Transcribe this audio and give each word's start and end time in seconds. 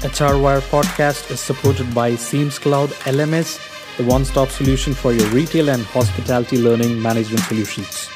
HR 0.00 0.38
Wire 0.38 0.60
podcast 0.60 1.28
is 1.28 1.40
supported 1.40 1.92
by 1.92 2.14
Seams 2.14 2.56
Cloud 2.56 2.90
LMS, 3.10 3.58
the 3.96 4.04
one 4.04 4.24
stop 4.24 4.48
solution 4.48 4.94
for 4.94 5.12
your 5.12 5.26
retail 5.30 5.70
and 5.70 5.82
hospitality 5.82 6.62
learning 6.62 7.02
management 7.02 7.40
solutions. 7.40 8.08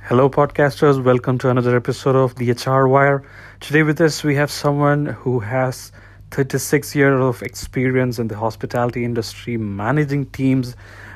Hello, 0.00 0.28
podcasters. 0.28 1.00
Welcome 1.00 1.38
to 1.38 1.50
another 1.50 1.76
episode 1.76 2.16
of 2.16 2.34
the 2.34 2.50
HR 2.50 2.88
Wire. 2.88 3.22
Today, 3.60 3.84
with 3.84 4.00
us, 4.00 4.24
we 4.24 4.34
have 4.34 4.50
someone 4.50 5.06
who 5.06 5.38
has 5.38 5.92
36 6.32 6.96
years 6.96 7.22
of 7.22 7.44
experience 7.44 8.18
in 8.18 8.26
the 8.26 8.36
hospitality 8.36 9.04
industry, 9.04 9.56
managing 9.56 10.26
teams, 10.30 10.74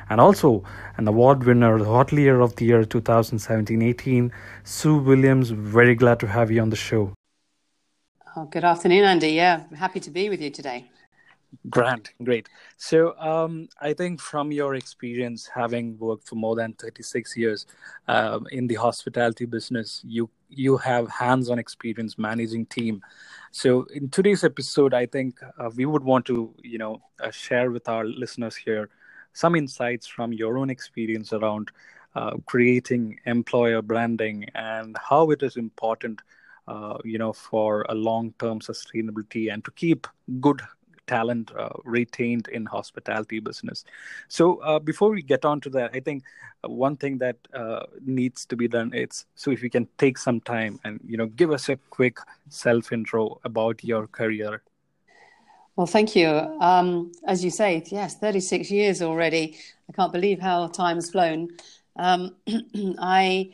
and 0.09 0.21
also 0.21 0.63
an 0.95 1.05
award 1.05 1.43
winner, 1.43 1.77
the 1.77 1.83
Hotelier 1.83 2.41
of 2.41 2.55
the 2.55 2.63
Year 2.63 2.85
2017 2.85 3.81
18. 3.81 4.31
Sue 4.63 4.97
Williams, 4.97 5.49
very 5.49 5.95
glad 5.95 6.17
to 6.21 6.27
have 6.27 6.49
you 6.49 6.61
on 6.61 6.69
the 6.69 6.77
show. 6.77 7.11
Oh, 8.33 8.45
good 8.45 8.63
afternoon, 8.63 9.03
Andy. 9.03 9.31
Yeah, 9.31 9.63
I'm 9.69 9.75
happy 9.75 9.99
to 9.99 10.09
be 10.09 10.29
with 10.29 10.41
you 10.41 10.49
today. 10.49 10.89
Grant, 11.69 12.13
great. 12.23 12.47
So, 12.77 13.17
um, 13.19 13.67
I 13.81 13.93
think 13.93 14.21
from 14.21 14.53
your 14.53 14.75
experience, 14.75 15.49
having 15.53 15.97
worked 15.99 16.27
for 16.29 16.35
more 16.35 16.55
than 16.55 16.73
36 16.73 17.35
years 17.35 17.65
um, 18.07 18.47
in 18.51 18.67
the 18.67 18.75
hospitality 18.75 19.45
business, 19.45 20.01
you 20.05 20.29
you 20.49 20.77
have 20.77 21.09
hands-on 21.09 21.59
experience 21.59 22.17
managing 22.17 22.67
team. 22.67 23.01
So, 23.51 23.83
in 23.93 24.09
today's 24.09 24.45
episode, 24.45 24.93
I 24.93 25.07
think 25.07 25.39
uh, 25.59 25.69
we 25.75 25.85
would 25.85 26.03
want 26.03 26.25
to, 26.27 26.53
you 26.63 26.77
know, 26.77 27.01
uh, 27.19 27.31
share 27.31 27.69
with 27.69 27.89
our 27.89 28.05
listeners 28.05 28.55
here 28.55 28.89
some 29.33 29.55
insights 29.55 30.07
from 30.07 30.31
your 30.31 30.57
own 30.57 30.69
experience 30.69 31.33
around 31.33 31.69
uh, 32.15 32.31
creating 32.45 33.19
employer 33.25 33.81
branding 33.81 34.45
and 34.55 34.97
how 35.09 35.31
it 35.31 35.43
is 35.43 35.57
important 35.57 36.21
uh, 36.21 36.23
you 37.03 37.17
know, 37.17 37.33
for 37.33 37.85
a 37.89 37.95
long-term 37.95 38.59
sustainability 38.59 39.51
and 39.51 39.63
to 39.65 39.71
keep 39.71 40.07
good 40.39 40.61
talent 41.07 41.51
uh, 41.57 41.69
retained 41.83 42.47
in 42.47 42.65
hospitality 42.65 43.39
business. 43.39 43.83
So 44.27 44.57
uh, 44.57 44.79
before 44.79 45.09
we 45.09 45.21
get 45.21 45.43
on 45.45 45.59
to 45.61 45.69
that, 45.71 45.91
I 45.93 45.99
think 45.99 46.23
one 46.63 46.95
thing 46.95 47.17
that 47.17 47.37
uh, 47.53 47.83
needs 48.05 48.45
to 48.45 48.55
be 48.55 48.67
done 48.67 48.93
is 48.93 49.25
so 49.35 49.51
if 49.51 49.63
you 49.63 49.69
can 49.69 49.87
take 49.97 50.17
some 50.17 50.39
time 50.41 50.79
and 50.83 50.99
you 51.11 51.17
know 51.17 51.27
give 51.27 51.51
us 51.51 51.69
a 51.69 51.77
quick 51.89 52.17
self 52.49 52.91
intro 52.91 53.39
about 53.43 53.83
your 53.83 54.07
career. 54.07 54.61
Well, 55.75 55.87
thank 55.87 56.15
you. 56.15 56.27
Um, 56.69 57.11
as 57.25 57.43
you 57.43 57.49
say, 57.49 57.83
yes, 57.87 58.17
36 58.17 58.69
years 58.69 59.01
already. 59.01 59.57
I 59.89 59.93
can't 59.93 60.11
believe 60.11 60.39
how 60.39 60.67
time's 60.67 61.09
flown. 61.09 61.49
Um, 61.95 62.35
I 62.99 63.53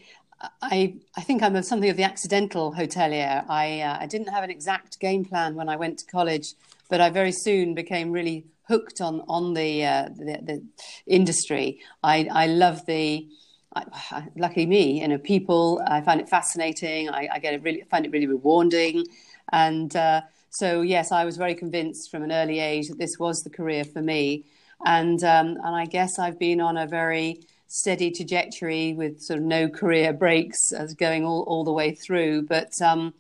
I, 0.62 0.96
I 1.16 1.22
think 1.22 1.42
I'm 1.42 1.62
something 1.64 1.90
of 1.90 1.98
the 1.98 2.04
accidental 2.04 2.74
hotelier. 2.74 3.44
I, 3.50 3.82
uh, 3.82 3.98
I 4.00 4.06
didn't 4.06 4.30
have 4.30 4.44
an 4.44 4.52
exact 4.52 5.00
game 5.00 5.26
plan 5.26 5.56
when 5.56 5.70
I 5.70 5.76
went 5.76 6.00
to 6.00 6.06
college, 6.06 6.54
but 6.90 7.02
I 7.02 7.10
very 7.10 7.32
soon 7.32 7.74
became 7.74 8.12
really 8.12 8.46
hooked 8.68 9.02
on 9.02 9.22
on 9.28 9.54
the 9.54 9.86
uh, 9.86 10.10
the, 10.16 10.40
the, 10.44 10.64
industry. 11.08 11.80
I 12.04 12.28
I 12.32 12.48
love 12.48 12.86
the. 12.86 13.28
I, 13.76 14.28
lucky 14.36 14.66
me, 14.66 15.02
you 15.02 15.08
know, 15.08 15.18
people. 15.18 15.82
I 15.88 16.02
find 16.02 16.22
it 16.22 16.30
fascinating. 16.30 17.10
I, 17.10 17.30
I 17.34 17.40
get 17.40 17.54
it 17.54 17.64
really 17.64 17.84
find 17.90 18.06
it 18.06 18.12
really 18.12 18.28
rewarding, 18.28 19.06
and 19.52 19.96
uh, 19.96 20.22
so 20.50 20.82
yes, 20.82 21.12
I 21.12 21.26
was 21.26 21.38
very 21.38 21.56
convinced 21.56 22.12
from 22.12 22.24
an 22.24 22.32
early 22.32 22.60
age 22.60 22.88
that 22.90 22.98
this 22.98 23.18
was 23.20 23.44
the 23.44 23.50
career 23.50 23.84
for 23.84 24.02
me, 24.02 24.46
and 24.86 25.24
um, 25.24 25.58
and 25.64 25.76
I 25.76 25.86
guess 25.86 26.20
I've 26.20 26.40
been 26.40 26.62
on 26.62 26.78
a 26.78 26.88
very 26.88 27.42
steady 27.68 28.12
trajectory 28.12 28.94
with 28.94 29.22
sort 29.22 29.40
of 29.40 29.46
no 29.46 29.68
career 29.68 30.14
breaks 30.14 30.72
as 30.72 30.94
going 30.94 31.26
all, 31.26 31.44
all 31.44 31.64
the 31.64 31.72
way 31.72 31.94
through. 31.94 32.44
But 32.44 32.82
um, 32.82 33.14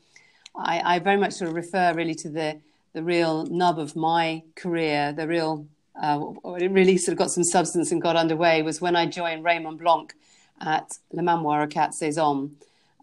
I, 0.56 0.95
I, 0.95 1.00
very 1.00 1.17
much 1.17 1.34
sort 1.34 1.50
of 1.50 1.56
refer 1.56 1.94
really 1.94 2.16
to 2.16 2.30
the, 2.30 2.59
the 2.94 3.03
real 3.03 3.45
nub 3.45 3.78
of 3.78 3.95
my 3.95 4.44
career, 4.56 5.12
the 5.12 5.28
real, 5.28 5.68
uh, 6.02 6.31
it 6.59 6.72
really 6.72 6.98
sort 6.98 7.14
of 7.14 7.20
got 7.20 7.31
some 7.31 7.44
substance 7.44 7.91
and 7.91 8.02
got 8.02 8.16
underway 8.16 8.62
was 8.62 8.81
when 8.81 8.96
I 8.96 9.06
joined 9.06 9.44
Raymond 9.44 9.80
Blanc 9.80 10.13
at 10.62 10.97
Le 11.12 11.22
Manoir 11.22 11.68
Quatre 11.68 11.91
Saisons. 11.91 12.52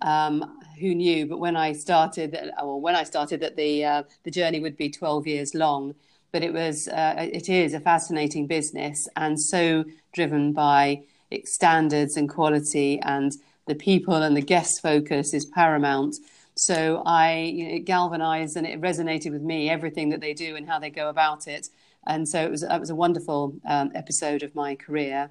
Um, 0.02 0.58
who 0.80 0.94
knew? 0.94 1.26
But 1.26 1.38
when 1.38 1.56
I 1.56 1.72
started, 1.72 2.36
or 2.60 2.80
when 2.80 2.96
I 2.96 3.04
started, 3.04 3.40
that 3.40 3.56
the 3.56 3.84
uh, 3.84 4.02
the 4.24 4.30
journey 4.30 4.60
would 4.60 4.76
be 4.76 4.90
12 4.90 5.26
years 5.26 5.54
long. 5.54 5.94
But 6.32 6.42
it 6.42 6.52
was, 6.52 6.88
uh, 6.88 7.14
it 7.16 7.48
is 7.48 7.74
a 7.74 7.80
fascinating 7.80 8.48
business, 8.48 9.08
and 9.16 9.40
so 9.40 9.84
driven 10.12 10.52
by 10.52 11.04
standards 11.44 12.16
and 12.16 12.28
quality 12.28 13.00
and 13.00 13.32
the 13.66 13.74
people 13.74 14.14
and 14.14 14.36
the 14.36 14.42
guest 14.42 14.82
focus 14.82 15.34
is 15.34 15.46
paramount. 15.46 16.16
So 16.56 17.02
I 17.04 17.40
you 17.40 17.64
know, 17.64 17.74
it 17.76 17.80
galvanized 17.80 18.56
and 18.56 18.66
it 18.66 18.80
resonated 18.80 19.32
with 19.32 19.42
me 19.42 19.68
everything 19.68 20.10
that 20.10 20.20
they 20.20 20.34
do 20.34 20.56
and 20.56 20.68
how 20.68 20.78
they 20.78 20.90
go 20.90 21.08
about 21.08 21.48
it. 21.48 21.68
And 22.06 22.28
so 22.28 22.42
it 22.42 22.50
was 22.50 22.62
it 22.62 22.80
was 22.80 22.90
a 22.90 22.94
wonderful 22.94 23.56
um, 23.66 23.90
episode 23.94 24.42
of 24.42 24.54
my 24.54 24.74
career. 24.74 25.30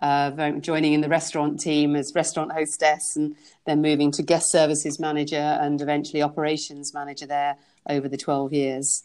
Uh, 0.00 0.52
joining 0.60 0.94
in 0.94 1.02
the 1.02 1.08
restaurant 1.08 1.60
team 1.60 1.94
as 1.94 2.12
restaurant 2.14 2.52
hostess, 2.52 3.16
and 3.16 3.36
then 3.66 3.82
moving 3.82 4.10
to 4.10 4.22
guest 4.22 4.50
services 4.50 4.98
manager 4.98 5.58
and 5.60 5.82
eventually 5.82 6.22
operations 6.22 6.94
manager 6.94 7.26
there 7.26 7.56
over 7.86 8.08
the 8.08 8.16
12 8.16 8.52
years. 8.52 9.02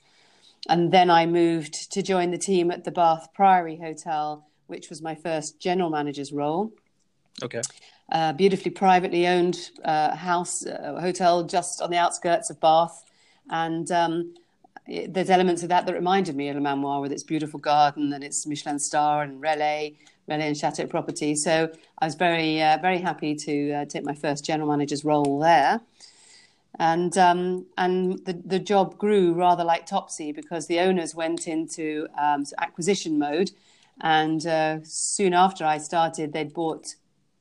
And 0.70 0.94
then 0.94 1.10
I 1.10 1.26
moved 1.26 1.92
to 1.92 2.02
join 2.02 2.32
the 2.32 2.38
team 2.38 2.72
at 2.72 2.86
the 2.86 2.92
Bath 2.92 3.28
Priory 3.34 3.76
Hotel 3.76 4.48
which 4.68 4.90
was 4.90 5.02
my 5.02 5.16
first 5.16 5.60
general 5.60 5.90
manager's 5.90 6.32
role. 6.32 6.72
Okay. 7.44 7.62
Uh, 8.12 8.34
beautifully 8.34 8.72
privately 8.72 9.28
owned 9.28 9.72
uh, 9.84 10.16
house, 10.16 10.66
uh, 10.66 10.98
hotel 11.00 11.44
just 11.44 11.82
on 11.82 11.90
the 11.90 11.98
outskirts 11.98 12.50
of 12.50 12.60
Bath. 12.60 13.04
And 13.50 13.92
um, 13.92 14.36
it, 14.88 15.14
there's 15.14 15.30
elements 15.30 15.64
of 15.64 15.70
that 15.70 15.86
that 15.86 15.94
reminded 15.94 16.36
me 16.36 16.50
of 16.50 16.56
Le 16.56 16.62
Manoir 16.62 17.02
with 17.02 17.12
its 17.12 17.24
beautiful 17.24 17.60
garden 17.60 18.14
and 18.14 18.24
its 18.24 18.46
Michelin 18.46 18.80
star 18.80 19.24
and 19.24 19.42
Relais, 19.42 19.96
Relais 20.30 20.48
and 20.48 20.58
Chateaux 20.58 20.88
property. 20.88 21.36
So 21.36 21.72
I 22.00 22.06
was 22.06 22.16
very, 22.16 22.62
uh, 22.62 22.78
very 22.82 23.00
happy 23.00 23.36
to 23.36 23.72
uh, 23.74 23.86
take 23.86 24.04
my 24.04 24.14
first 24.14 24.46
general 24.46 24.70
manager's 24.70 25.04
role 25.04 25.40
there. 25.40 25.82
And 26.78 27.18
um, 27.18 27.66
and 27.78 28.20
the, 28.26 28.34
the 28.34 28.60
job 28.60 28.98
grew 28.98 29.34
rather 29.34 29.64
like 29.64 29.86
Topsy 29.86 30.34
because 30.34 30.68
the 30.68 30.82
owners 30.82 31.16
went 31.16 31.48
into 31.48 32.08
um, 32.20 32.44
acquisition 32.60 33.18
mode 33.18 33.52
and 34.02 34.46
uh, 34.46 34.80
soon 34.84 35.34
after 35.34 35.66
I 35.66 35.78
started, 35.78 36.34
they'd 36.34 36.54
bought 36.54 36.96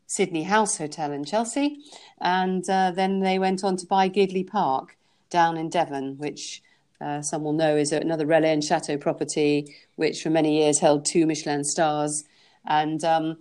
Sydney 0.07 0.45
House 0.45 0.79
Hotel 0.79 1.13
in 1.13 1.25
Chelsea. 1.25 1.79
And 2.21 2.69
uh, 2.69 2.93
then 2.93 3.21
they 3.21 3.39
went 3.39 3.65
on 3.65 3.77
to 3.79 3.87
buy 3.87 4.09
Gidleigh 4.09 4.47
Park 4.47 4.97
down 5.31 5.57
in 5.57 5.69
Devon, 5.69 6.17
which 6.19 6.63
uh, 7.01 7.21
some 7.21 7.43
will 7.43 7.53
know 7.53 7.77
is 7.77 7.93
another 7.93 8.27
Relais 8.27 8.53
and 8.53 8.63
Chateaux 8.63 8.97
property, 8.97 9.75
which 9.97 10.23
for 10.23 10.31
many 10.31 10.59
years 10.63 10.79
held 10.79 11.05
two 11.05 11.27
Michelin 11.27 11.65
stars. 11.65 12.25
And 12.67 13.03
um, 13.05 13.39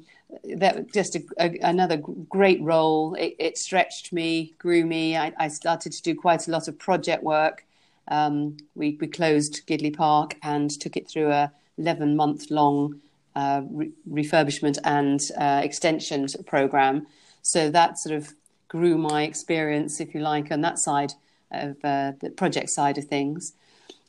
that 0.56 0.92
just 0.92 1.16
a, 1.16 1.24
a, 1.40 1.58
another 1.62 1.98
great 1.98 2.62
role. 2.62 3.14
It, 3.16 3.36
it, 3.38 3.58
stretched 3.58 4.12
me, 4.12 4.56
grew 4.58 4.86
me. 4.86 5.16
I, 5.16 5.32
I, 5.38 5.48
started 5.48 5.92
to 5.94 6.02
do 6.02 6.16
quite 6.16 6.48
a 6.48 6.52
lot 6.52 6.68
of 6.68 6.80
project 6.80 7.24
work. 7.24 7.66
Um, 8.08 8.58
we, 8.76 8.98
we 9.00 9.08
closed 9.08 9.66
Gidleigh 9.68 9.96
Park 9.96 10.36
and 10.42 10.70
took 10.72 10.98
it 10.98 11.08
through 11.08 11.32
a 11.32 11.52
11 11.78 12.16
month 12.16 12.50
long 12.50 13.00
uh, 13.36 13.62
re- 13.70 13.92
refurbishment 14.10 14.78
and 14.84 15.30
uh, 15.38 15.62
extension 15.64 16.28
program. 16.46 17.08
So 17.42 17.70
that 17.70 18.00
sort 18.00 18.16
of 18.16 18.34
grew 18.68 18.98
my 18.98 19.24
experience, 19.24 20.00
if 20.00 20.14
you 20.14 20.22
like, 20.22 20.52
on 20.52 20.62
that 20.62 20.80
side 20.80 21.14
of 21.52 21.78
uh, 21.84 22.14
the 22.20 22.32
project 22.32 22.70
side 22.70 22.98
of 22.98 23.06
things. 23.06 23.54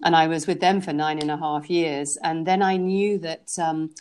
And 0.02 0.16
I 0.16 0.26
was 0.26 0.46
with 0.46 0.60
them 0.60 0.80
for 0.80 0.92
nine 0.92 1.18
and 1.18 1.30
a 1.30 1.36
half 1.36 1.70
years. 1.70 2.16
And 2.22 2.46
then 2.46 2.62
I 2.62 2.76
knew 2.76 3.18
that 3.18 3.52
um, 3.58 3.94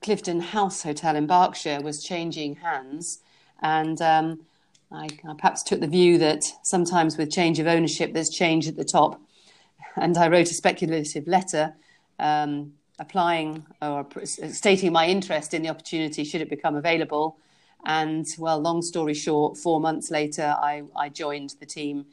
Cliveden 0.00 0.40
House 0.40 0.82
Hotel 0.82 1.16
in 1.16 1.26
Berkshire 1.26 1.80
was 1.80 2.02
changing 2.02 2.56
hands. 2.56 3.20
And 3.62 4.00
um, 4.00 4.40
I, 4.92 5.08
I, 5.28 5.34
perhaps 5.34 5.62
took 5.62 5.80
the 5.80 5.86
view 5.86 6.18
that 6.18 6.44
sometimes 6.62 7.16
with 7.16 7.30
change 7.30 7.58
of 7.58 7.66
ownership, 7.66 8.12
there's 8.12 8.30
change 8.30 8.68
at 8.68 8.76
the 8.76 8.84
top. 8.84 9.20
And 9.96 10.16
I 10.16 10.28
wrote 10.28 10.50
a 10.50 10.54
speculative 10.54 11.26
letter 11.26 11.74
um, 12.18 12.74
applying 12.98 13.64
or 13.80 14.06
stating 14.24 14.92
my 14.92 15.06
interest 15.06 15.54
in 15.54 15.62
the 15.62 15.68
opportunity 15.68 16.24
should 16.24 16.40
it 16.40 16.50
become 16.50 16.74
available. 16.76 17.38
And 17.84 18.26
well, 18.38 18.58
long 18.58 18.82
story 18.82 19.14
short, 19.14 19.56
four 19.56 19.80
months 19.80 20.10
later, 20.10 20.56
I, 20.58 20.82
I 20.96 21.08
joined 21.08 21.54
the 21.60 21.66
team 21.66 22.06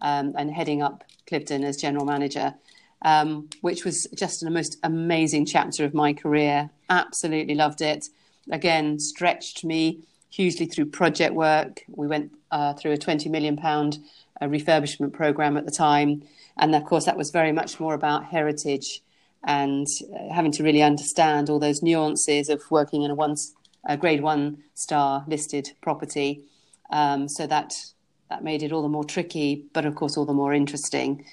um, 0.00 0.34
and 0.36 0.50
heading 0.50 0.82
up 0.82 1.04
Cliveden 1.26 1.64
as 1.64 1.76
general 1.76 2.04
manager, 2.04 2.54
um, 3.02 3.48
which 3.60 3.84
was 3.84 4.06
just 4.14 4.42
a 4.42 4.50
most 4.50 4.78
amazing 4.82 5.46
chapter 5.46 5.84
of 5.84 5.94
my 5.94 6.12
career. 6.12 6.70
Absolutely 6.90 7.54
loved 7.54 7.80
it. 7.80 8.08
Again, 8.50 8.98
stretched 8.98 9.64
me 9.64 10.00
hugely 10.28 10.66
through 10.66 10.86
project 10.86 11.34
work. 11.34 11.82
We 11.88 12.08
went 12.08 12.32
uh, 12.50 12.74
through 12.74 12.92
a 12.92 12.98
£20 12.98 13.30
million 13.30 13.58
uh, 13.62 14.46
refurbishment 14.46 15.12
program 15.12 15.56
at 15.56 15.64
the 15.64 15.70
time. 15.70 16.24
And 16.56 16.74
of 16.74 16.84
course, 16.84 17.04
that 17.04 17.16
was 17.16 17.30
very 17.30 17.52
much 17.52 17.78
more 17.78 17.94
about 17.94 18.24
heritage 18.24 19.02
and 19.44 19.86
uh, 20.14 20.32
having 20.32 20.52
to 20.52 20.62
really 20.62 20.82
understand 20.82 21.50
all 21.50 21.58
those 21.58 21.82
nuances 21.82 22.48
of 22.48 22.62
working 22.70 23.02
in 23.02 23.10
a 23.10 23.14
one 23.14 23.36
a 23.84 23.96
grade 23.96 24.22
one 24.22 24.62
star 24.74 25.24
listed 25.26 25.72
property. 25.80 26.44
Um, 26.90 27.28
so 27.28 27.46
that 27.46 27.74
that 28.28 28.44
made 28.44 28.62
it 28.62 28.72
all 28.72 28.82
the 28.82 28.88
more 28.88 29.04
tricky, 29.04 29.66
but 29.72 29.84
of 29.84 29.94
course, 29.94 30.16
all 30.16 30.24
the 30.24 30.32
more 30.32 30.54
interesting. 30.54 31.24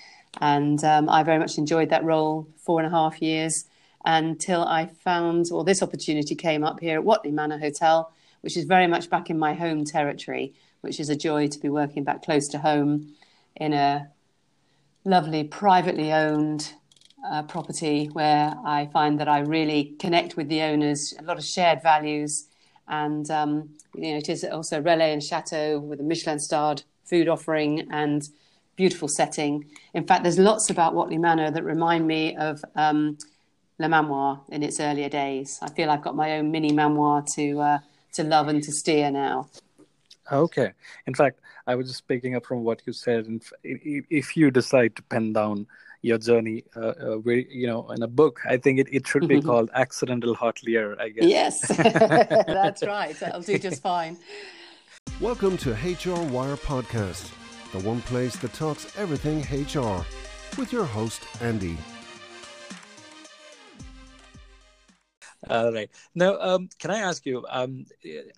And 0.42 0.84
um, 0.84 1.10
I 1.10 1.24
very 1.24 1.40
much 1.40 1.58
enjoyed 1.58 1.90
that 1.90 2.04
role 2.04 2.48
four 2.58 2.80
and 2.80 2.88
a 2.88 2.96
half 2.96 3.22
years 3.22 3.66
until 4.06 4.64
I 4.64 4.88
found, 4.88 5.46
or 5.52 5.64
this 5.64 5.82
opportunity 5.82 6.36
came 6.36 6.64
up 6.64 6.80
here 6.80 7.00
at 7.00 7.06
Whatley 7.06 7.32
Manor 7.32 7.58
Hotel, 7.58 8.12
which 8.42 8.58
is 8.58 8.66
very 8.66 8.88
much 8.88 9.10
back 9.10 9.30
in 9.30 9.40
my 9.40 9.54
home 9.54 9.86
territory, 9.86 10.54
which 10.82 11.00
is 11.00 11.10
a 11.10 11.16
joy 11.16 11.48
to 11.48 11.60
be 11.60 11.70
working 11.70 12.04
back 12.04 12.24
close 12.24 12.48
to 12.50 12.60
home 12.60 13.14
in 13.56 13.74
a 13.74 14.10
lovely 15.06 15.44
privately 15.44 16.12
owned 16.12 16.74
uh, 17.28 17.44
property 17.44 18.08
where 18.08 18.54
I 18.66 18.90
find 18.92 19.20
that 19.20 19.28
I 19.28 19.40
really 19.40 19.96
connect 20.00 20.38
with 20.38 20.50
the 20.50 20.62
owners, 20.62 21.14
a 21.20 21.24
lot 21.24 21.38
of 21.38 21.46
shared 21.46 21.82
values, 21.82 22.48
and 22.88 23.30
um, 23.32 23.70
you 23.96 24.12
know 24.12 24.18
it 24.18 24.30
is 24.30 24.44
also 24.44 24.82
relais 24.82 25.14
and 25.14 25.24
Chateaux 25.24 25.80
with 25.80 26.00
a 26.00 26.04
Michelin 26.04 26.40
starred 26.40 26.84
food 27.04 27.28
offering 27.28 27.88
and 27.92 28.28
beautiful 28.76 29.08
setting. 29.08 29.66
In 29.94 30.06
fact, 30.06 30.24
there's 30.24 30.40
lots 30.40 30.70
about 30.70 30.94
Whatley 30.94 31.20
Manor 31.20 31.52
that 31.52 31.64
remind 31.64 32.08
me 32.08 32.36
of 32.38 32.64
um, 32.76 33.18
Le 33.78 33.90
Manoir 33.90 34.42
in 34.50 34.64
its 34.64 34.80
earlier 34.80 35.10
days. 35.10 35.60
I 35.62 35.70
feel 35.70 35.90
I've 35.90 36.02
got 36.02 36.16
my 36.16 36.38
own 36.38 36.52
mini 36.52 36.72
Manoir 36.72 37.24
to 37.36 37.60
uh, 37.60 37.80
to 38.14 38.24
love 38.24 38.48
and 38.48 38.64
to 38.64 38.72
steer 38.72 39.12
now. 39.12 39.50
Okay. 40.32 40.72
In 41.08 41.14
fact, 41.14 41.40
I 41.68 41.76
was 41.76 41.88
just 41.88 42.08
picking 42.08 42.36
up 42.36 42.46
from 42.46 42.64
what 42.64 42.82
you 42.86 42.94
said. 42.94 43.26
And 43.26 43.44
if 43.64 44.38
you 44.38 44.52
decide 44.52 44.96
to 44.96 45.04
pen 45.04 45.34
down 45.34 45.68
your 46.02 46.18
journey, 46.18 46.64
uh, 46.76 46.94
uh, 47.00 47.18
very, 47.20 47.48
you 47.52 47.68
know, 47.68 47.90
in 47.92 48.02
a 48.02 48.08
book, 48.08 48.42
I 48.48 48.58
think 48.58 48.80
it, 48.80 48.88
it 48.92 49.08
should 49.08 49.28
be 49.28 49.42
called 49.42 49.70
Accidental 49.74 50.34
Hot 50.36 50.56
Hotelier, 50.56 51.00
I 51.00 51.10
guess. 51.10 51.26
Yes, 51.26 51.68
that's 51.78 52.84
right. 52.84 53.20
That'll 53.20 53.42
do 53.42 53.58
just 53.60 53.82
fine. 53.82 54.18
Welcome 55.20 55.58
to 55.58 55.72
HR 55.72 56.22
Wire 56.30 56.56
Podcast, 56.56 57.32
the 57.74 57.80
one 57.80 58.02
place 58.02 58.36
that 58.38 58.54
talks 58.54 58.88
everything 58.98 59.42
HR, 59.42 60.06
with 60.58 60.72
your 60.72 60.86
host, 60.86 61.22
Andy. 61.42 61.78
All 65.50 65.74
right. 65.74 65.90
Now, 66.14 66.40
um, 66.40 66.70
can 66.78 66.92
I 66.92 67.00
ask 67.00 67.26
you? 67.26 67.44
Um, 67.50 67.86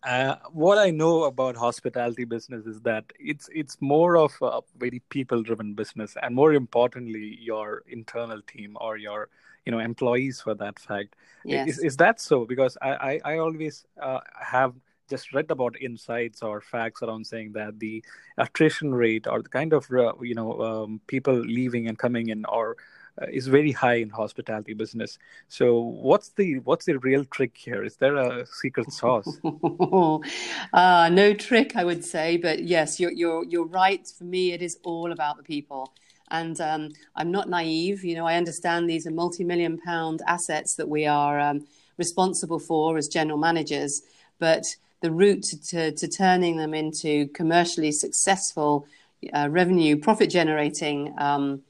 uh, 0.04 0.36
what 0.52 0.78
I 0.78 0.92
know 0.92 1.24
about 1.24 1.58
hospitality 1.58 2.24
business 2.24 2.66
is 2.66 2.80
that 2.81 3.04
it's 3.19 3.50
it's 3.54 3.78
more 3.81 4.16
of 4.18 4.34
a 4.42 4.62
very 4.78 5.02
people-driven 5.10 5.74
business, 5.74 6.16
and 6.22 6.34
more 6.34 6.54
importantly, 6.54 7.38
your 7.42 7.84
internal 7.88 8.42
team 8.42 8.78
or 8.80 8.98
your 8.98 9.30
you 9.66 9.72
know 9.72 9.80
employees, 9.80 10.40
for 10.40 10.56
that 10.56 10.80
fact. 10.80 11.16
Yes. 11.44 11.68
Is, 11.68 11.80
is 11.80 11.98
that 11.98 12.22
so? 12.22 12.46
Because 12.46 12.78
I 12.81 12.92
I, 12.92 13.19
I 13.25 13.38
always 13.40 13.84
uh, 14.02 14.22
have 14.40 14.74
just 15.10 15.34
read 15.34 15.52
about 15.52 15.75
insights 15.81 16.42
or 16.42 16.62
facts 16.62 17.04
around 17.04 17.28
saying 17.28 17.52
that 17.52 17.78
the 17.80 18.02
attrition 18.38 18.96
rate 18.96 19.28
or 19.28 19.42
the 19.42 19.50
kind 19.50 19.74
of 19.74 19.86
uh, 19.92 20.14
you 20.22 20.34
know 20.34 20.62
um, 20.62 21.02
people 21.07 21.34
leaving 21.34 21.88
and 21.88 22.00
coming 22.00 22.30
in 22.30 22.46
or 22.46 22.78
uh, 23.22 23.25
is 23.31 23.48
very 23.48 23.72
high 23.72 23.96
in 23.96 24.10
hospitality 24.10 24.74
business. 24.74 25.18
So 25.48 25.80
what's 25.80 26.30
the 26.30 26.60
what's 26.60 26.86
the 26.86 26.98
real 27.00 27.25
trick 27.25 27.58
here? 27.58 27.84
Is 27.84 27.96
there 27.98 28.16
a 28.16 28.46
secret 28.46 28.92
sauce? 28.92 29.38
uh, 30.74 31.10
no 31.12 31.34
trick, 31.34 31.75
I 31.75 31.84
would 31.84 32.06
say, 32.06 32.38
but 32.38 32.63
yes, 32.63 33.00
you're 33.00 33.12
you're 33.12 33.44
you're 33.46 33.66
right. 33.66 34.06
For 34.08 34.24
me, 34.24 34.54
it 34.54 34.62
is 34.62 34.78
all 34.84 35.12
about 35.12 35.38
the 35.38 35.44
people. 35.44 35.94
And 36.30 36.62
um, 36.62 36.90
I'm 37.18 37.30
not 37.30 37.50
naive. 37.50 38.06
You 38.06 38.16
know, 38.16 38.25
I 38.25 38.38
understand 38.38 38.90
these 38.90 39.06
are 39.06 39.12
multi-million 39.12 39.78
pound 39.78 40.22
assets 40.28 40.75
that 40.75 40.88
we 40.88 41.06
are 41.06 41.38
um, 41.38 41.68
responsible 41.98 42.60
for 42.60 42.98
as 42.98 43.10
general 43.10 43.38
managers. 43.38 44.04
But 44.40 44.66
the 45.02 45.12
route 45.12 45.44
to, 45.69 45.92
to 45.92 46.07
turning 46.07 46.56
them 46.57 46.74
into 46.74 47.28
commercially 47.30 47.92
successful, 47.92 48.88
uh, 49.34 49.50
revenue, 49.52 49.98
profit 49.98 50.30
generating 50.30 51.14
um, 51.18 51.62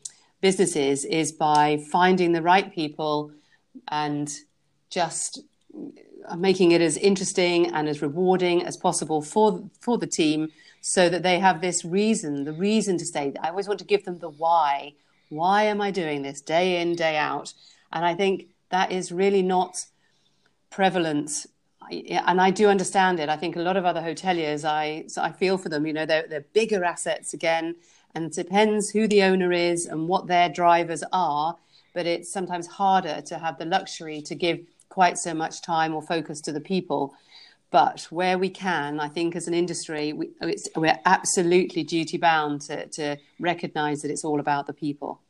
businesses 0.41 1.05
is 1.05 1.31
by 1.31 1.77
finding 1.91 2.31
the 2.31 2.41
right 2.41 2.73
people 2.73 3.31
and 3.87 4.33
just 4.89 5.39
making 6.37 6.71
it 6.71 6.81
as 6.81 6.97
interesting 6.97 7.67
and 7.73 7.87
as 7.87 8.01
rewarding 8.01 8.65
as 8.65 8.77
possible 8.77 9.21
for 9.21 9.63
for 9.79 9.97
the 9.97 10.07
team 10.07 10.49
so 10.81 11.09
that 11.09 11.23
they 11.23 11.39
have 11.39 11.61
this 11.61 11.85
reason 11.85 12.43
the 12.43 12.53
reason 12.53 12.97
to 12.97 13.05
stay. 13.05 13.33
I 13.41 13.49
always 13.49 13.67
want 13.67 13.79
to 13.79 13.85
give 13.85 14.03
them 14.05 14.19
the 14.19 14.29
why. 14.29 14.93
Why 15.29 15.63
am 15.63 15.79
i 15.79 15.91
doing 15.91 16.21
this 16.21 16.41
day 16.41 16.81
in 16.81 16.95
day 16.95 17.17
out? 17.17 17.53
And 17.93 18.03
i 18.03 18.13
think 18.15 18.47
that 18.69 18.91
is 18.91 19.11
really 19.11 19.43
not 19.43 19.85
prevalent. 20.69 21.45
And 21.91 22.39
I 22.39 22.51
do 22.51 22.69
understand 22.69 23.19
it. 23.19 23.29
I 23.29 23.35
think 23.35 23.55
a 23.55 23.59
lot 23.59 23.77
of 23.77 23.85
other 23.85 24.01
hoteliers, 24.01 24.63
I 24.63 25.05
so 25.07 25.21
I 25.21 25.31
feel 25.31 25.57
for 25.57 25.69
them. 25.69 25.85
You 25.85 25.93
know, 25.93 26.05
they're, 26.05 26.25
they're 26.27 26.45
bigger 26.53 26.83
assets 26.83 27.33
again, 27.33 27.75
and 28.13 28.25
it 28.25 28.33
depends 28.33 28.89
who 28.89 29.07
the 29.07 29.23
owner 29.23 29.51
is 29.51 29.85
and 29.85 30.07
what 30.07 30.27
their 30.27 30.49
drivers 30.49 31.03
are. 31.11 31.57
But 31.93 32.05
it's 32.05 32.31
sometimes 32.31 32.67
harder 32.67 33.21
to 33.21 33.37
have 33.37 33.57
the 33.57 33.65
luxury 33.65 34.21
to 34.21 34.35
give 34.35 34.59
quite 34.89 35.17
so 35.17 35.33
much 35.33 35.61
time 35.61 35.93
or 35.93 36.01
focus 36.01 36.39
to 36.41 36.51
the 36.51 36.61
people. 36.61 37.13
But 37.69 38.07
where 38.09 38.37
we 38.37 38.49
can, 38.49 38.99
I 38.99 39.07
think 39.07 39.35
as 39.35 39.47
an 39.47 39.53
industry, 39.53 40.13
we, 40.13 40.29
we're 40.75 40.99
absolutely 41.05 41.83
duty 41.83 42.17
bound 42.17 42.61
to, 42.63 42.87
to 42.87 43.17
recognize 43.39 44.01
that 44.01 44.11
it's 44.11 44.25
all 44.25 44.39
about 44.39 44.67
the 44.67 44.73
people. 44.73 45.21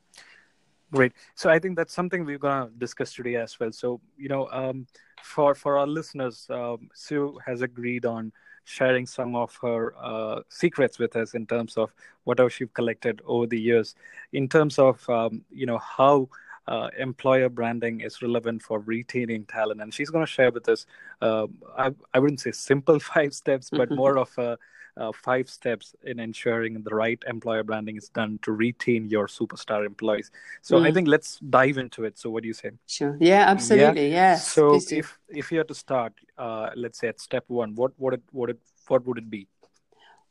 Great. 0.92 1.13
So 1.36 1.50
I 1.50 1.57
think 1.60 1.78
that's 1.78 1.94
something 1.94 2.25
we're 2.25 2.38
going 2.38 2.68
to 2.68 2.74
discuss 2.78 3.13
today 3.13 3.36
as 3.36 3.60
well. 3.60 3.72
So, 3.72 4.01
you 4.18 4.28
know, 4.28 4.50
um, 4.51 4.88
for, 5.24 5.56
for 5.56 5.78
our 5.78 5.88
listeners, 5.88 6.48
um, 6.50 6.89
Sue 6.94 7.39
has 7.45 7.62
agreed 7.62 8.06
on 8.06 8.33
sharing 8.63 9.06
some 9.06 9.36
of 9.36 9.58
her 9.62 9.94
uh, 9.98 10.42
secrets 10.50 11.00
with 11.00 11.16
us 11.16 11.34
in 11.34 11.46
terms 11.46 11.78
of 11.78 11.94
whatever 12.24 12.50
she's 12.50 12.69
collected 12.74 13.22
over 13.25 13.48
the 13.48 13.60
years, 13.60 13.96
in 14.34 14.48
terms 14.48 14.80
of 14.80 15.08
um, 15.10 15.44
you 15.52 15.66
know 15.66 15.80
how 15.80 16.30
uh, 16.68 16.90
employer 16.98 17.50
branding 17.50 18.02
is 18.02 18.22
relevant 18.22 18.62
for 18.62 18.80
retaining 18.80 19.46
talent, 19.46 19.81
and 19.81 19.94
she's 19.94 20.10
going 20.10 20.25
to 20.25 20.31
share 20.31 20.52
with 20.52 20.68
us. 20.69 20.86
Uh, 21.22 21.48
I, 21.78 21.92
I 22.13 22.19
wouldn't 22.19 22.40
say 22.42 22.52
simple 22.52 23.00
five 23.13 23.34
steps, 23.34 23.69
but 23.69 23.90
more 24.02 24.18
of 24.18 24.38
a 24.38 24.58
uh, 24.98 25.12
five 25.12 25.50
steps 25.50 25.96
in 26.04 26.20
ensuring 26.20 26.82
the 26.82 26.94
right 26.94 27.22
employer 27.28 27.64
branding 27.64 27.98
is 27.98 28.10
done 28.10 28.40
to 28.44 28.52
retain 28.52 29.08
your 29.10 29.28
superstar 29.28 29.86
employees. 29.86 30.32
So 30.62 30.78
mm. 30.78 30.88
I 30.88 30.92
think 30.92 31.08
let's 31.08 31.40
dive 31.40 31.78
into 31.78 32.04
it. 32.04 32.18
So 32.18 32.30
what 32.30 32.44
do 32.44 32.48
you 32.48 32.54
say? 32.54 32.72
Sure. 32.88 33.18
Yeah, 33.20 33.46
absolutely. 33.48 34.10
Yeah. 34.10 34.34
Yes. 34.34 34.48
So 34.48 34.80
if 34.90 35.18
if 35.30 35.52
you 35.52 35.58
had 35.58 35.68
to 35.70 35.76
start, 35.76 36.14
uh, 36.38 36.70
let's 36.76 37.00
say 37.00 37.08
at 37.08 37.20
step 37.20 37.46
one, 37.48 37.76
what 37.76 37.92
what 37.98 38.14
it, 38.14 38.22
what 38.32 38.50
it, 38.50 38.60
what 38.88 39.06
would 39.06 39.18
it 39.18 39.30
be? 39.30 39.48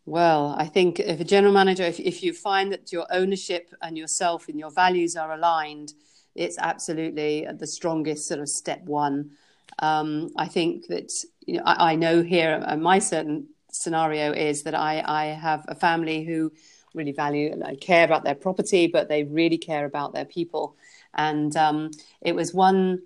Well, 0.07 0.55
I 0.59 0.67
think 0.67 0.99
if 0.99 1.21
a 1.21 1.25
general 1.25 1.53
manager, 1.53 1.85
if, 1.85 2.01
if 2.01 2.23
you 2.23 2.33
find 2.33 2.73
that 2.73 2.91
your 2.91 3.07
ownership 3.11 3.73
and 3.83 3.97
yourself 3.97 4.49
and 4.49 4.59
your 4.59 4.71
values 4.71 5.14
are 5.14 5.33
aligned, 5.33 5.93
it's 6.35 6.59
absolutely 6.59 7.47
the 7.52 7.67
strongest 7.67 8.26
sort 8.26 8.40
of 8.40 8.49
step 8.49 8.83
one. 8.85 9.31
Um, 9.79 10.31
I 10.37 10.49
think 10.49 10.87
that 10.88 11.12
you 11.47 11.59
know 11.59 11.62
I, 11.64 11.93
I 11.93 11.95
know 11.97 12.23
here 12.23 12.62
uh, 12.67 12.76
my 12.76 12.99
certain 12.99 13.49
scenario 13.75 14.33
is 14.33 14.62
that 14.65 14.75
I, 14.75 15.03
I 15.07 15.27
have 15.27 15.65
a 15.69 15.75
family 15.75 16.25
who 16.25 16.53
really 16.95 17.12
value 17.12 17.53
and 17.53 17.81
care 17.81 18.05
about 18.05 18.25
their 18.25 18.35
property, 18.35 18.87
but 18.87 19.09
they 19.09 19.25
really 19.25 19.59
care 19.59 19.85
about 19.85 20.12
their 20.12 20.25
people. 20.25 20.77
And 21.15 21.57
um, 21.57 21.91
it 22.21 22.35
was 22.35 22.53
one, 22.53 23.03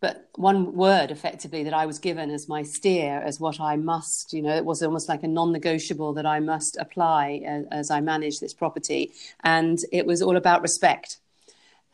but 0.00 0.28
one 0.34 0.74
word 0.74 1.10
effectively 1.10 1.64
that 1.64 1.74
I 1.74 1.86
was 1.86 1.98
given 1.98 2.30
as 2.30 2.48
my 2.48 2.62
steer, 2.62 3.20
as 3.20 3.40
what 3.40 3.60
I 3.60 3.76
must, 3.76 4.32
you 4.32 4.42
know, 4.42 4.54
it 4.54 4.64
was 4.64 4.82
almost 4.82 5.08
like 5.08 5.22
a 5.22 5.28
non 5.28 5.52
negotiable 5.52 6.12
that 6.14 6.26
I 6.26 6.40
must 6.40 6.76
apply 6.76 7.42
as, 7.46 7.64
as 7.70 7.90
I 7.90 8.00
manage 8.00 8.40
this 8.40 8.54
property. 8.54 9.12
And 9.42 9.78
it 9.92 10.06
was 10.06 10.22
all 10.22 10.36
about 10.36 10.62
respect 10.62 11.18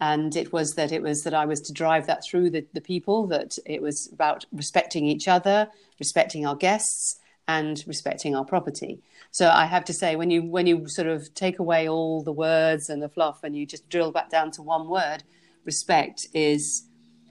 and 0.01 0.37
it 0.37 0.53
was 0.53 0.75
that 0.75 0.93
it 0.93 1.03
was 1.03 1.23
that 1.25 1.35
I 1.35 1.47
was 1.47 1.61
to 1.63 1.73
drive 1.73 2.07
that 2.07 2.23
through 2.23 2.51
the, 2.51 2.67
the 2.75 2.81
people 2.81 3.27
that 3.29 3.59
it 3.65 3.81
was 3.81 4.13
about 4.13 4.45
respecting 4.53 5.07
each 5.07 5.27
other, 5.27 5.69
respecting 5.99 6.47
our 6.47 6.57
guests, 6.57 7.19
and 7.49 7.85
respecting 7.87 8.35
our 8.35 8.45
property. 8.45 9.01
So 9.31 9.49
I 9.49 9.67
have 9.67 9.85
to 9.87 9.93
say, 9.93 10.17
when 10.17 10.31
you 10.31 10.43
when 10.43 10.67
you 10.67 10.89
sort 10.89 11.09
of 11.09 11.33
take 11.35 11.59
away 11.59 11.89
all 11.89 12.23
the 12.23 12.33
words 12.33 12.91
and 12.91 13.03
the 13.03 13.09
fluff, 13.09 13.45
and 13.45 13.57
you 13.57 13.67
just 13.67 13.89
drill 13.89 14.13
back 14.13 14.31
down 14.31 14.51
to 14.53 14.63
one 14.63 14.89
word, 14.89 15.23
respect 15.65 16.27
is 16.35 16.89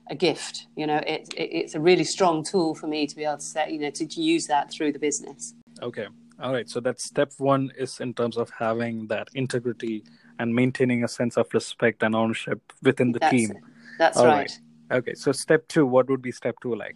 a 0.10 0.16
gift. 0.16 0.68
You 0.76 0.88
know, 0.88 0.98
it, 0.98 1.34
it, 1.36 1.50
it's 1.52 1.76
a 1.76 1.80
really 1.80 2.04
strong 2.04 2.44
tool 2.44 2.76
for 2.76 2.88
me 2.88 3.08
to 3.08 3.16
be 3.16 3.24
able 3.24 3.38
to 3.38 3.44
say, 3.44 3.72
you 3.72 3.80
know, 3.80 3.90
to, 3.90 4.06
to 4.06 4.22
use 4.22 4.48
that 4.48 4.72
through 4.72 4.94
the 4.94 5.00
business. 5.00 5.54
Okay, 5.82 6.08
all 6.40 6.54
right. 6.54 6.70
So 6.70 6.80
that 6.82 7.02
step 7.02 7.34
one 7.38 7.72
is 7.78 8.00
in 8.00 8.14
terms 8.14 8.38
of 8.38 8.50
having 8.58 9.08
that 9.08 9.30
integrity 9.34 10.04
and 10.40 10.54
maintaining 10.54 11.04
a 11.04 11.08
sense 11.08 11.38
of 11.38 11.48
respect 11.54 12.04
and 12.04 12.16
ownership 12.16 12.62
within 12.84 13.12
the 13.12 13.20
that's, 13.20 13.32
team. 13.32 13.54
That's 13.98 14.18
right. 14.18 14.28
right. 14.28 14.60
Okay, 14.92 15.14
so 15.16 15.32
step 15.32 15.68
two, 15.68 15.86
what 15.86 16.10
would 16.10 16.22
be 16.22 16.32
step 16.32 16.56
two 16.62 16.76
like? 16.76 16.96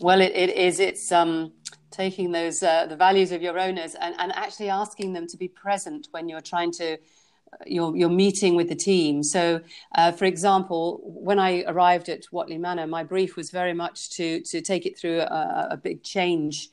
Well, 0.00 0.20
it, 0.20 0.32
it 0.32 0.56
is. 0.56 0.80
It's 0.80 1.10
um, 1.12 1.52
taking 1.90 2.32
those 2.32 2.62
uh, 2.62 2.86
the 2.86 2.96
values 2.96 3.32
of 3.32 3.42
your 3.42 3.58
owners 3.58 3.94
and, 3.94 4.14
and 4.18 4.32
actually 4.32 4.70
asking 4.70 5.12
them 5.12 5.26
to 5.26 5.36
be 5.36 5.48
present 5.48 6.08
when 6.10 6.28
you're 6.28 6.40
trying 6.40 6.72
to 6.72 6.94
uh, 6.94 7.56
you're, 7.66 8.10
meeting 8.10 8.56
with 8.56 8.68
the 8.68 8.74
team. 8.74 9.22
So, 9.22 9.62
uh, 9.94 10.12
for 10.12 10.26
example, 10.26 11.00
when 11.02 11.38
I 11.38 11.64
arrived 11.66 12.10
at 12.10 12.24
Whatley 12.30 12.58
Manor, 12.58 12.86
my 12.86 13.02
brief 13.04 13.36
was 13.36 13.50
very 13.50 13.72
much 13.72 14.10
to 14.10 14.40
to 14.42 14.60
take 14.60 14.84
it 14.86 14.98
through 14.98 15.20
a, 15.20 15.68
a 15.70 15.76
big 15.76 16.02
change 16.02 16.68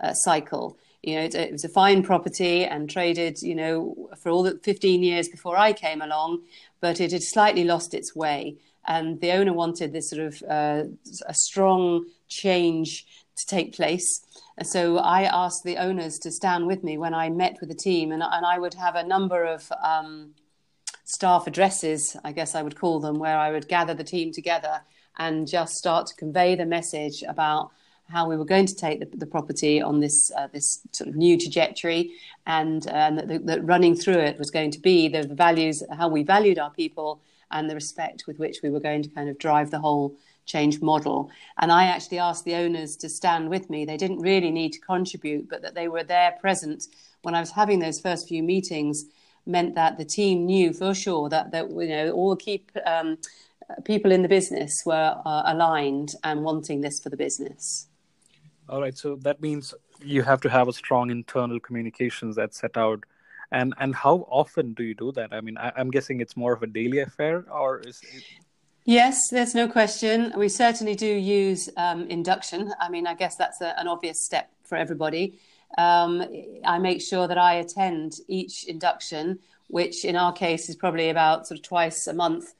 uh, 0.00 0.12
cycle. 0.12 0.78
You 1.02 1.14
know, 1.14 1.22
it, 1.22 1.34
it, 1.34 1.52
was 1.52 1.64
a 1.64 1.68
fine 1.68 2.02
property 2.02 2.64
and 2.64 2.90
traded, 2.90 3.40
you 3.40 3.54
know, 3.54 4.10
for 4.18 4.30
all 4.30 4.42
the 4.42 4.58
15 4.62 5.02
years 5.02 5.28
before 5.28 5.56
I 5.56 5.72
came 5.72 6.02
along, 6.02 6.42
but 6.80 7.00
it 7.00 7.12
had 7.12 7.22
slightly 7.22 7.64
lost 7.64 7.94
its 7.94 8.16
way. 8.16 8.56
And 8.86 9.20
the 9.20 9.32
owner 9.32 9.52
wanted 9.52 9.92
this 9.92 10.10
sort 10.10 10.22
of 10.22 10.42
uh, 10.48 10.84
a 11.26 11.34
strong 11.34 12.06
change 12.26 13.06
to 13.38 13.46
take 13.46 13.74
place. 13.74 14.20
So 14.62 14.98
I 14.98 15.22
asked 15.22 15.64
the 15.64 15.76
owners 15.76 16.18
to 16.20 16.30
stand 16.30 16.66
with 16.66 16.82
me 16.82 16.98
when 16.98 17.14
I 17.14 17.30
met 17.30 17.58
with 17.60 17.68
the 17.68 17.74
team, 17.74 18.12
and, 18.12 18.22
and 18.22 18.44
I 18.44 18.58
would 18.58 18.74
have 18.74 18.96
a 18.96 19.06
number 19.06 19.44
of 19.44 19.70
um, 19.82 20.34
staff 21.04 21.46
addresses, 21.46 22.16
I 22.24 22.32
guess 22.32 22.54
I 22.54 22.62
would 22.62 22.78
call 22.78 23.00
them, 23.00 23.18
where 23.18 23.38
I 23.38 23.50
would 23.50 23.68
gather 23.68 23.94
the 23.94 24.04
team 24.04 24.32
together 24.32 24.82
and 25.16 25.46
just 25.46 25.76
start 25.76 26.06
to 26.08 26.14
convey 26.14 26.54
the 26.54 26.66
message 26.66 27.22
about 27.22 27.70
how 28.08 28.28
we 28.28 28.36
were 28.36 28.44
going 28.44 28.66
to 28.66 28.74
take 28.74 29.00
the, 29.00 29.16
the 29.16 29.26
property 29.26 29.82
on 29.82 30.00
this 30.00 30.32
uh, 30.36 30.48
this 30.52 30.80
sort 30.92 31.08
of 31.08 31.16
new 31.16 31.38
trajectory, 31.38 32.12
and, 32.46 32.86
and 32.88 33.18
that, 33.18 33.46
that, 33.46 33.64
running 33.64 33.94
through 33.94 34.18
it 34.18 34.38
was 34.38 34.50
going 34.50 34.70
to 34.70 34.80
be 34.80 35.08
the, 35.08 35.26
values, 35.26 35.82
how 35.96 36.08
we 36.08 36.22
valued 36.22 36.58
our 36.58 36.70
people, 36.70 37.20
and 37.50 37.68
the 37.68 37.74
respect 37.74 38.24
with 38.26 38.38
which 38.38 38.60
we 38.62 38.70
were 38.70 38.80
going 38.80 39.02
to 39.02 39.08
kind 39.10 39.28
of 39.28 39.38
drive 39.38 39.70
the 39.70 39.78
whole 39.78 40.16
change 40.48 40.80
model. 40.80 41.30
And 41.60 41.70
I 41.70 41.84
actually 41.84 42.18
asked 42.18 42.44
the 42.44 42.56
owners 42.56 42.96
to 42.96 43.08
stand 43.08 43.50
with 43.50 43.70
me. 43.70 43.84
They 43.84 43.96
didn't 43.96 44.18
really 44.18 44.50
need 44.50 44.72
to 44.72 44.80
contribute, 44.80 45.48
but 45.48 45.62
that 45.62 45.74
they 45.74 45.86
were 45.86 46.02
there 46.02 46.34
present 46.40 46.88
when 47.22 47.34
I 47.34 47.40
was 47.40 47.50
having 47.50 47.78
those 47.78 48.00
first 48.00 48.26
few 48.28 48.42
meetings 48.42 49.04
meant 49.46 49.74
that 49.74 49.98
the 49.98 50.04
team 50.04 50.46
knew 50.46 50.72
for 50.72 50.94
sure 50.94 51.28
that 51.28 51.50
that 51.52 51.70
you 51.70 51.88
know 51.88 52.10
all 52.12 52.30
the 52.30 52.36
key 52.36 52.64
um, 52.84 53.18
people 53.84 54.12
in 54.12 54.22
the 54.22 54.28
business 54.28 54.82
were 54.84 55.14
uh, 55.24 55.42
aligned 55.46 56.14
and 56.24 56.42
wanting 56.42 56.80
this 56.80 57.00
for 57.00 57.08
the 57.08 57.16
business. 57.16 57.86
All 58.68 58.80
right, 58.82 58.96
so 58.96 59.16
that 59.16 59.40
means 59.40 59.74
you 60.02 60.22
have 60.22 60.40
to 60.42 60.50
have 60.50 60.68
a 60.68 60.72
strong 60.72 61.10
internal 61.10 61.58
communications 61.58 62.36
that 62.36 62.54
set 62.54 62.76
out. 62.76 63.04
And 63.50 63.72
and 63.78 63.94
how 63.94 64.26
often 64.28 64.74
do 64.74 64.82
you 64.82 64.94
do 64.94 65.10
that? 65.12 65.32
I 65.32 65.40
mean, 65.40 65.56
I, 65.56 65.72
am 65.76 65.90
guessing 65.90 66.20
it's 66.20 66.36
more 66.36 66.52
of 66.52 66.62
a 66.62 66.66
daily 66.66 67.00
affair, 67.00 67.46
or 67.50 67.80
is 67.80 68.00
it... 68.02 68.22
Yes, 68.88 69.28
there's 69.28 69.54
no 69.54 69.68
question. 69.68 70.32
We 70.34 70.48
certainly 70.48 70.94
do 70.94 71.04
use 71.06 71.68
um, 71.76 72.08
induction. 72.08 72.72
I 72.80 72.88
mean, 72.88 73.06
I 73.06 73.12
guess 73.12 73.36
that's 73.36 73.60
a, 73.60 73.78
an 73.78 73.86
obvious 73.86 74.18
step 74.18 74.50
for 74.62 74.76
everybody. 74.76 75.38
Um, 75.76 76.24
I 76.64 76.78
make 76.78 77.02
sure 77.02 77.28
that 77.28 77.36
I 77.36 77.56
attend 77.56 78.14
each 78.28 78.64
induction, 78.64 79.40
which 79.66 80.06
in 80.06 80.16
our 80.16 80.32
case 80.32 80.70
is 80.70 80.74
probably 80.74 81.10
about 81.10 81.46
sort 81.46 81.60
of 81.60 81.66
twice 81.66 82.06
a 82.06 82.14
month. 82.14 82.54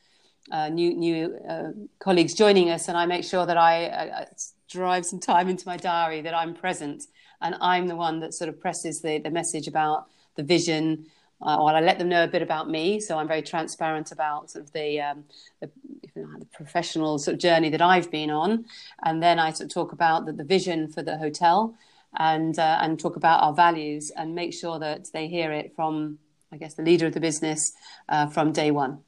Uh, 0.52 0.68
new 0.68 0.94
new 0.94 1.34
uh, 1.48 1.70
colleagues 1.98 2.34
joining 2.34 2.68
us, 2.68 2.88
and 2.88 2.98
I 2.98 3.06
make 3.06 3.24
sure 3.24 3.46
that 3.46 3.56
I 3.56 3.86
uh, 3.86 4.24
drive 4.68 5.06
some 5.06 5.20
time 5.20 5.48
into 5.48 5.66
my 5.66 5.78
diary 5.78 6.20
that 6.20 6.34
I'm 6.34 6.52
present 6.52 7.04
and 7.40 7.54
I'm 7.58 7.86
the 7.86 7.96
one 7.96 8.20
that 8.20 8.34
sort 8.34 8.50
of 8.50 8.60
presses 8.60 9.00
the, 9.00 9.16
the 9.18 9.30
message 9.30 9.66
about 9.66 10.08
the 10.34 10.42
vision. 10.42 11.06
Uh, 11.40 11.56
or 11.60 11.70
I 11.70 11.80
let 11.80 11.98
them 11.98 12.08
know 12.08 12.24
a 12.24 12.28
bit 12.28 12.42
about 12.42 12.68
me, 12.68 12.98
so 12.98 13.16
I'm 13.16 13.28
very 13.28 13.42
transparent 13.42 14.10
about 14.10 14.50
sort 14.50 14.64
of 14.64 14.72
the, 14.72 15.00
um, 15.00 15.24
the, 15.60 15.70
you 16.16 16.22
know, 16.22 16.38
the, 16.38 16.46
professional 16.46 17.16
sort 17.18 17.34
of 17.34 17.40
journey 17.40 17.70
that 17.70 17.80
I've 17.80 18.10
been 18.10 18.30
on, 18.30 18.64
and 19.04 19.22
then 19.22 19.38
I 19.38 19.52
sort 19.52 19.66
of 19.66 19.74
talk 19.74 19.92
about 19.92 20.26
the, 20.26 20.32
the 20.32 20.42
vision 20.42 20.88
for 20.88 21.02
the 21.02 21.16
hotel, 21.16 21.76
and 22.18 22.58
uh, 22.58 22.78
and 22.80 22.98
talk 22.98 23.14
about 23.14 23.42
our 23.42 23.52
values, 23.52 24.10
and 24.16 24.34
make 24.34 24.52
sure 24.52 24.80
that 24.80 25.12
they 25.12 25.28
hear 25.28 25.52
it 25.52 25.74
from, 25.76 26.18
I 26.50 26.56
guess, 26.56 26.74
the 26.74 26.82
leader 26.82 27.06
of 27.06 27.14
the 27.14 27.20
business 27.20 27.72
uh, 28.08 28.26
from 28.26 28.52
day 28.52 28.72
one. 28.72 28.98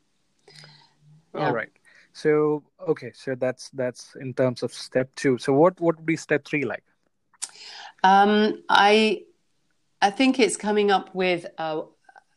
Yeah. 1.34 1.46
All 1.48 1.54
right. 1.54 1.70
So 2.12 2.62
okay, 2.88 3.12
so 3.14 3.34
that's 3.34 3.70
that's 3.70 4.14
in 4.20 4.34
terms 4.34 4.62
of 4.62 4.72
step 4.72 5.10
two. 5.16 5.38
So 5.38 5.52
what 5.52 5.80
what 5.80 5.96
would 5.96 6.06
be 6.06 6.16
step 6.16 6.44
three 6.44 6.64
like? 6.64 6.84
Um, 8.02 8.62
I 8.68 9.24
I 10.02 10.10
think 10.10 10.38
it's 10.38 10.56
coming 10.56 10.90
up 10.90 11.14
with 11.14 11.46
uh, 11.58 11.82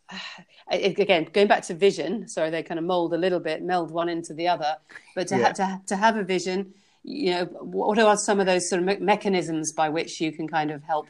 again 0.72 1.28
going 1.32 1.48
back 1.48 1.64
to 1.64 1.74
vision. 1.74 2.28
Sorry, 2.28 2.50
they 2.50 2.64
kind 2.64 2.80
of 2.80 2.86
mold 2.86 3.14
a 3.14 3.18
little 3.18 3.40
bit, 3.40 3.62
meld 3.62 3.92
one 3.92 4.10
into 4.10 4.34
the 4.34 4.48
other. 4.48 4.78
But 5.16 5.28
to 5.30 5.38
yeah. 5.38 5.48
ha- 5.48 5.54
to 5.54 5.82
to 5.88 5.96
have 5.96 6.18
a 6.18 6.24
vision, 6.24 6.74
you 7.04 7.32
know, 7.32 7.46
what 7.46 8.00
are 8.00 8.18
some 8.18 8.40
of 8.40 8.46
those 8.46 8.70
sort 8.70 8.80
of 8.80 8.86
me- 8.86 9.06
mechanisms 9.06 9.72
by 9.72 9.90
which 9.90 10.22
you 10.22 10.32
can 10.32 10.48
kind 10.48 10.72
of 10.72 10.84
help 10.84 11.08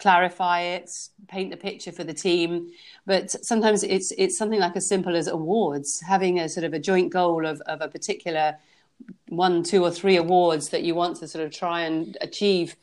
clarify 0.00 0.60
it, 0.60 0.90
paint 1.28 1.50
the 1.50 1.56
picture 1.56 1.92
for 1.92 2.04
the 2.04 2.14
team. 2.14 2.70
But 3.06 3.30
sometimes 3.44 3.82
it's 3.82 4.12
it's 4.18 4.36
something 4.36 4.58
like 4.58 4.76
as 4.76 4.86
simple 4.86 5.14
as 5.14 5.28
awards, 5.28 6.00
having 6.00 6.40
a 6.40 6.48
sort 6.48 6.64
of 6.64 6.72
a 6.72 6.78
joint 6.78 7.12
goal 7.12 7.46
of, 7.46 7.60
of 7.62 7.80
a 7.80 7.88
particular 7.88 8.56
one, 9.28 9.62
two, 9.62 9.84
or 9.84 9.90
three 9.90 10.16
awards 10.16 10.70
that 10.70 10.82
you 10.82 10.94
want 10.94 11.16
to 11.18 11.28
sort 11.28 11.44
of 11.44 11.52
try 11.52 11.82
and 11.82 12.18
achieve 12.20 12.76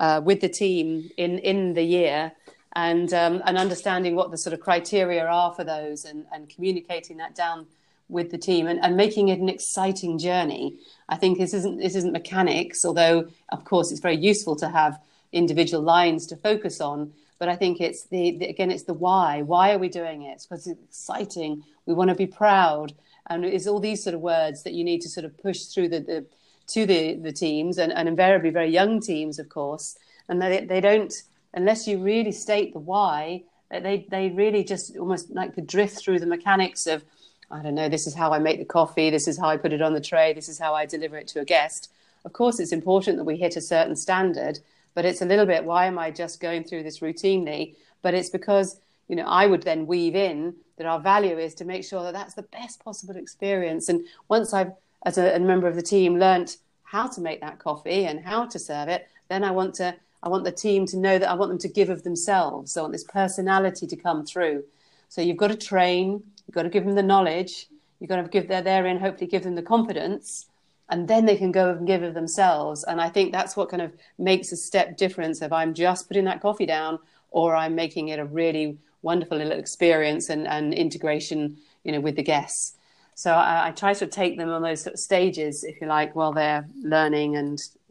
uh, 0.00 0.20
with 0.24 0.40
the 0.40 0.48
team 0.48 1.10
in 1.16 1.38
in 1.38 1.74
the 1.74 1.82
year. 1.82 2.32
And 2.74 3.12
um, 3.12 3.42
and 3.44 3.58
understanding 3.58 4.16
what 4.16 4.30
the 4.30 4.38
sort 4.38 4.54
of 4.54 4.60
criteria 4.60 5.26
are 5.26 5.52
for 5.52 5.64
those, 5.64 6.06
and, 6.06 6.24
and 6.32 6.48
communicating 6.48 7.18
that 7.18 7.34
down 7.34 7.66
with 8.08 8.30
the 8.30 8.38
team, 8.38 8.66
and, 8.66 8.80
and 8.82 8.96
making 8.96 9.28
it 9.28 9.40
an 9.40 9.48
exciting 9.48 10.18
journey. 10.18 10.78
I 11.08 11.16
think 11.16 11.38
this 11.38 11.52
isn't 11.52 11.78
this 11.78 11.94
isn't 11.94 12.12
mechanics, 12.12 12.84
although 12.84 13.28
of 13.50 13.64
course 13.64 13.90
it's 13.90 14.00
very 14.00 14.16
useful 14.16 14.56
to 14.56 14.68
have 14.68 14.98
individual 15.32 15.82
lines 15.82 16.26
to 16.28 16.36
focus 16.36 16.80
on. 16.80 17.12
But 17.38 17.48
I 17.48 17.56
think 17.56 17.80
it's 17.80 18.04
the, 18.04 18.38
the 18.38 18.46
again, 18.46 18.70
it's 18.70 18.84
the 18.84 18.94
why. 18.94 19.42
Why 19.42 19.74
are 19.74 19.78
we 19.78 19.88
doing 19.88 20.22
it? 20.22 20.34
It's 20.34 20.46
because 20.46 20.66
it's 20.66 20.82
exciting. 20.82 21.64
We 21.86 21.92
want 21.92 22.08
to 22.08 22.14
be 22.14 22.26
proud, 22.26 22.94
and 23.28 23.44
it's 23.44 23.66
all 23.66 23.80
these 23.80 24.02
sort 24.02 24.14
of 24.14 24.20
words 24.20 24.62
that 24.62 24.72
you 24.72 24.84
need 24.84 25.00
to 25.02 25.08
sort 25.08 25.26
of 25.26 25.36
push 25.36 25.64
through 25.64 25.88
the, 25.88 26.00
the 26.00 26.26
to 26.68 26.86
the 26.86 27.16
the 27.16 27.32
teams, 27.32 27.78
and, 27.78 27.92
and 27.92 28.08
invariably 28.08 28.50
very 28.50 28.70
young 28.70 29.00
teams, 29.00 29.38
of 29.38 29.48
course. 29.48 29.98
And 30.28 30.40
they 30.40 30.64
they 30.64 30.80
don't 30.80 31.12
unless 31.54 31.86
you 31.86 31.98
really 31.98 32.32
state 32.32 32.72
the 32.72 32.78
why. 32.78 33.42
They 33.70 34.06
they 34.10 34.28
really 34.30 34.64
just 34.64 34.96
almost 34.96 35.30
like 35.30 35.54
to 35.54 35.62
drift 35.62 35.98
through 35.98 36.20
the 36.20 36.26
mechanics 36.26 36.86
of 36.86 37.04
I 37.50 37.62
don't 37.62 37.74
know, 37.74 37.88
this 37.88 38.06
is 38.06 38.14
how 38.14 38.32
I 38.32 38.38
make 38.38 38.58
the 38.58 38.64
coffee, 38.64 39.10
this 39.10 39.28
is 39.28 39.38
how 39.38 39.48
I 39.48 39.58
put 39.58 39.72
it 39.72 39.82
on 39.82 39.92
the 39.92 40.00
tray, 40.00 40.32
this 40.32 40.48
is 40.48 40.58
how 40.58 40.74
I 40.74 40.86
deliver 40.86 41.18
it 41.18 41.28
to 41.28 41.40
a 41.40 41.44
guest. 41.44 41.90
Of 42.24 42.32
course, 42.32 42.60
it's 42.60 42.72
important 42.72 43.18
that 43.18 43.24
we 43.24 43.36
hit 43.36 43.56
a 43.56 43.60
certain 43.60 43.96
standard, 43.96 44.60
but 44.94 45.04
it's 45.04 45.20
a 45.20 45.26
little 45.26 45.46
bit 45.46 45.64
why 45.64 45.86
am 45.86 45.98
I 45.98 46.10
just 46.10 46.40
going 46.40 46.64
through 46.64 46.82
this 46.82 47.00
routinely? 47.00 47.74
But 48.02 48.14
it's 48.14 48.30
because 48.30 48.80
you 49.08 49.16
know 49.16 49.26
I 49.26 49.46
would 49.46 49.62
then 49.62 49.86
weave 49.86 50.16
in 50.16 50.54
that 50.76 50.86
our 50.86 51.00
value 51.00 51.38
is 51.38 51.54
to 51.54 51.64
make 51.64 51.84
sure 51.84 52.02
that 52.02 52.14
that's 52.14 52.34
the 52.34 52.42
best 52.42 52.82
possible 52.84 53.16
experience. 53.16 53.88
And 53.88 54.06
once 54.28 54.52
I've, 54.52 54.72
as 55.04 55.18
a, 55.18 55.36
a 55.36 55.38
member 55.38 55.68
of 55.68 55.76
the 55.76 55.82
team, 55.82 56.18
learnt 56.18 56.56
how 56.82 57.08
to 57.08 57.20
make 57.20 57.40
that 57.40 57.58
coffee 57.58 58.06
and 58.06 58.20
how 58.20 58.46
to 58.46 58.58
serve 58.58 58.88
it, 58.88 59.08
then 59.28 59.44
I 59.44 59.50
want 59.50 59.74
to 59.76 59.94
I 60.22 60.28
want 60.28 60.44
the 60.44 60.52
team 60.52 60.86
to 60.86 60.96
know 60.96 61.18
that 61.18 61.28
I 61.28 61.34
want 61.34 61.50
them 61.50 61.58
to 61.58 61.68
give 61.68 61.90
of 61.90 62.04
themselves. 62.04 62.76
I 62.76 62.80
want 62.82 62.92
this 62.92 63.04
personality 63.04 63.86
to 63.86 63.96
come 63.96 64.24
through. 64.24 64.64
So 65.08 65.20
you've 65.20 65.36
got 65.36 65.48
to 65.48 65.56
train, 65.56 66.22
you've 66.46 66.54
got 66.54 66.62
to 66.62 66.70
give 66.70 66.84
them 66.84 66.94
the 66.94 67.02
knowledge, 67.02 67.66
you've 67.98 68.08
got 68.08 68.16
to 68.16 68.28
give 68.28 68.48
their 68.48 68.62
therein, 68.62 68.98
hopefully 68.98 69.26
give 69.26 69.42
them 69.42 69.56
the 69.56 69.62
confidence, 69.62 70.46
and 70.88 71.08
then 71.08 71.26
they 71.26 71.36
can 71.36 71.52
go 71.52 71.70
and 71.70 71.86
give 71.86 72.02
of 72.02 72.14
themselves. 72.14 72.84
And 72.84 73.00
I 73.00 73.08
think 73.08 73.32
that's 73.32 73.56
what 73.56 73.68
kind 73.68 73.82
of 73.82 73.92
makes 74.18 74.52
a 74.52 74.56
step 74.56 74.96
difference 74.96 75.42
if 75.42 75.52
I'm 75.52 75.74
just 75.74 76.08
putting 76.08 76.24
that 76.26 76.40
coffee 76.40 76.66
down 76.66 76.98
or 77.30 77.56
I'm 77.56 77.74
making 77.74 78.08
it 78.08 78.18
a 78.18 78.24
really 78.24 78.78
wonderful 79.02 79.38
little 79.38 79.58
experience 79.58 80.28
and, 80.28 80.46
and 80.46 80.72
integration, 80.74 81.56
you 81.82 81.92
know, 81.92 82.00
with 82.00 82.16
the 82.16 82.22
guests. 82.22 82.74
So 83.14 83.32
I, 83.32 83.68
I 83.68 83.70
try 83.72 83.94
to 83.94 84.06
take 84.06 84.38
them 84.38 84.48
on 84.48 84.62
those 84.62 84.82
sort 84.82 84.94
of 84.94 85.00
stages, 85.00 85.64
if 85.64 85.80
you 85.80 85.86
like, 85.86 86.14
while 86.16 86.32
they're 86.32 86.66
learning 86.82 87.36
and, 87.36 87.58
and 87.58 87.81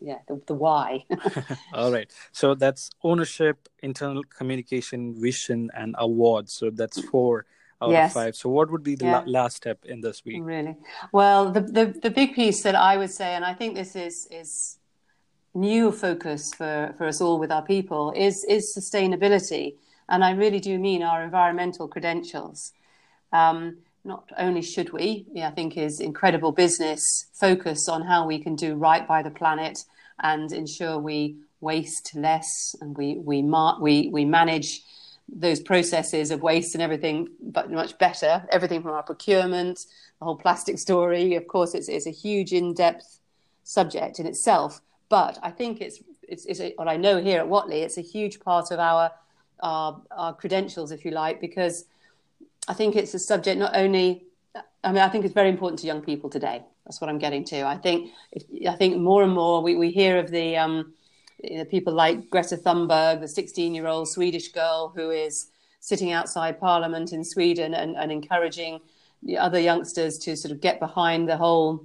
yeah, 0.00 0.18
the, 0.28 0.40
the 0.46 0.54
why. 0.54 1.04
All 1.74 1.92
right. 1.92 2.10
So 2.32 2.54
that's 2.54 2.90
ownership, 3.02 3.68
internal 3.82 4.22
communication, 4.24 5.20
vision, 5.20 5.70
and 5.74 5.94
awards. 5.98 6.52
So 6.52 6.70
that's 6.70 7.00
four 7.00 7.46
out 7.80 7.90
yes. 7.90 8.10
of 8.10 8.14
five. 8.14 8.36
So, 8.36 8.48
what 8.48 8.70
would 8.70 8.82
be 8.82 8.94
the 8.94 9.06
yeah. 9.06 9.18
la- 9.18 9.42
last 9.42 9.56
step 9.56 9.84
in 9.84 10.00
this 10.00 10.24
week? 10.24 10.38
Really, 10.40 10.76
well, 11.12 11.50
the, 11.50 11.60
the 11.60 11.86
the 12.02 12.10
big 12.10 12.34
piece 12.34 12.62
that 12.62 12.74
I 12.74 12.96
would 12.96 13.10
say, 13.10 13.34
and 13.34 13.44
I 13.44 13.54
think 13.54 13.74
this 13.74 13.96
is 13.96 14.26
is 14.30 14.78
new 15.54 15.92
focus 15.92 16.54
for 16.54 16.94
for 16.98 17.06
us 17.06 17.20
all 17.20 17.38
with 17.38 17.52
our 17.52 17.62
people 17.62 18.12
is 18.16 18.44
is 18.44 18.74
sustainability, 18.76 19.76
and 20.08 20.24
I 20.24 20.32
really 20.32 20.60
do 20.60 20.78
mean 20.78 21.02
our 21.02 21.22
environmental 21.22 21.88
credentials. 21.88 22.72
Um, 23.32 23.78
not 24.08 24.24
only 24.38 24.62
should 24.62 24.90
we, 24.92 25.26
I 25.50 25.50
think, 25.50 25.76
is 25.76 26.00
incredible 26.00 26.52
business 26.64 27.26
focus 27.34 27.88
on 27.88 28.00
how 28.02 28.26
we 28.26 28.38
can 28.38 28.56
do 28.56 28.74
right 28.74 29.06
by 29.06 29.22
the 29.22 29.30
planet 29.30 29.84
and 30.30 30.50
ensure 30.52 30.98
we 30.98 31.36
waste 31.60 32.14
less 32.14 32.74
and 32.80 32.96
we 32.96 33.08
we 33.30 33.42
mar- 33.42 33.78
we 33.80 33.94
we 34.16 34.24
manage 34.24 34.70
those 35.28 35.60
processes 35.60 36.30
of 36.30 36.40
waste 36.40 36.74
and 36.74 36.82
everything, 36.82 37.28
but 37.40 37.70
much 37.70 37.98
better. 37.98 38.32
Everything 38.50 38.80
from 38.82 38.92
our 38.92 39.02
procurement, 39.02 39.76
the 40.18 40.24
whole 40.24 40.36
plastic 40.36 40.78
story. 40.78 41.34
Of 41.34 41.46
course, 41.46 41.74
it's, 41.74 41.88
it's 41.88 42.06
a 42.06 42.10
huge, 42.10 42.50
in-depth 42.54 43.20
subject 43.62 44.18
in 44.20 44.26
itself. 44.26 44.80
But 45.10 45.38
I 45.42 45.50
think 45.50 45.80
it's 45.80 45.98
it's, 46.22 46.44
it's 46.46 46.60
a, 46.60 46.72
what 46.76 46.88
I 46.88 46.96
know 46.96 47.20
here 47.20 47.40
at 47.40 47.46
Whatley. 47.46 47.82
It's 47.86 47.98
a 47.98 48.02
huge 48.14 48.40
part 48.40 48.70
of 48.70 48.78
our, 48.78 49.10
our 49.60 50.00
our 50.10 50.32
credentials, 50.34 50.92
if 50.92 51.04
you 51.04 51.10
like, 51.10 51.40
because 51.40 51.84
I 52.68 52.74
think 52.74 52.94
it's 52.94 53.14
a 53.14 53.18
subject 53.18 53.58
not 53.58 53.74
only. 53.74 54.24
I 54.84 54.92
mean, 54.92 55.02
I 55.02 55.08
think 55.08 55.24
it's 55.24 55.34
very 55.34 55.48
important 55.48 55.80
to 55.80 55.86
young 55.86 56.02
people 56.02 56.30
today. 56.30 56.62
That's 56.84 57.00
what 57.00 57.10
I'm 57.10 57.18
getting 57.18 57.44
to. 57.46 57.66
I 57.66 57.76
think 57.76 58.10
I 58.68 58.76
think 58.76 58.98
more 58.98 59.22
and 59.22 59.32
more 59.32 59.62
we, 59.62 59.74
we 59.74 59.90
hear 59.90 60.18
of 60.18 60.30
the 60.30 60.56
um, 60.56 60.92
you 61.42 61.58
know, 61.58 61.64
people 61.64 61.92
like 61.92 62.30
Greta 62.30 62.56
Thunberg, 62.56 63.20
the 63.20 63.28
16 63.28 63.74
year 63.74 63.86
old 63.86 64.08
Swedish 64.08 64.48
girl 64.52 64.92
who 64.94 65.10
is 65.10 65.48
sitting 65.80 66.12
outside 66.12 66.60
Parliament 66.60 67.12
in 67.12 67.24
Sweden 67.24 67.74
and, 67.74 67.96
and 67.96 68.12
encouraging 68.12 68.80
the 69.22 69.38
other 69.38 69.58
youngsters 69.58 70.18
to 70.18 70.36
sort 70.36 70.52
of 70.52 70.60
get 70.60 70.78
behind 70.80 71.28
the 71.28 71.36
whole 71.36 71.84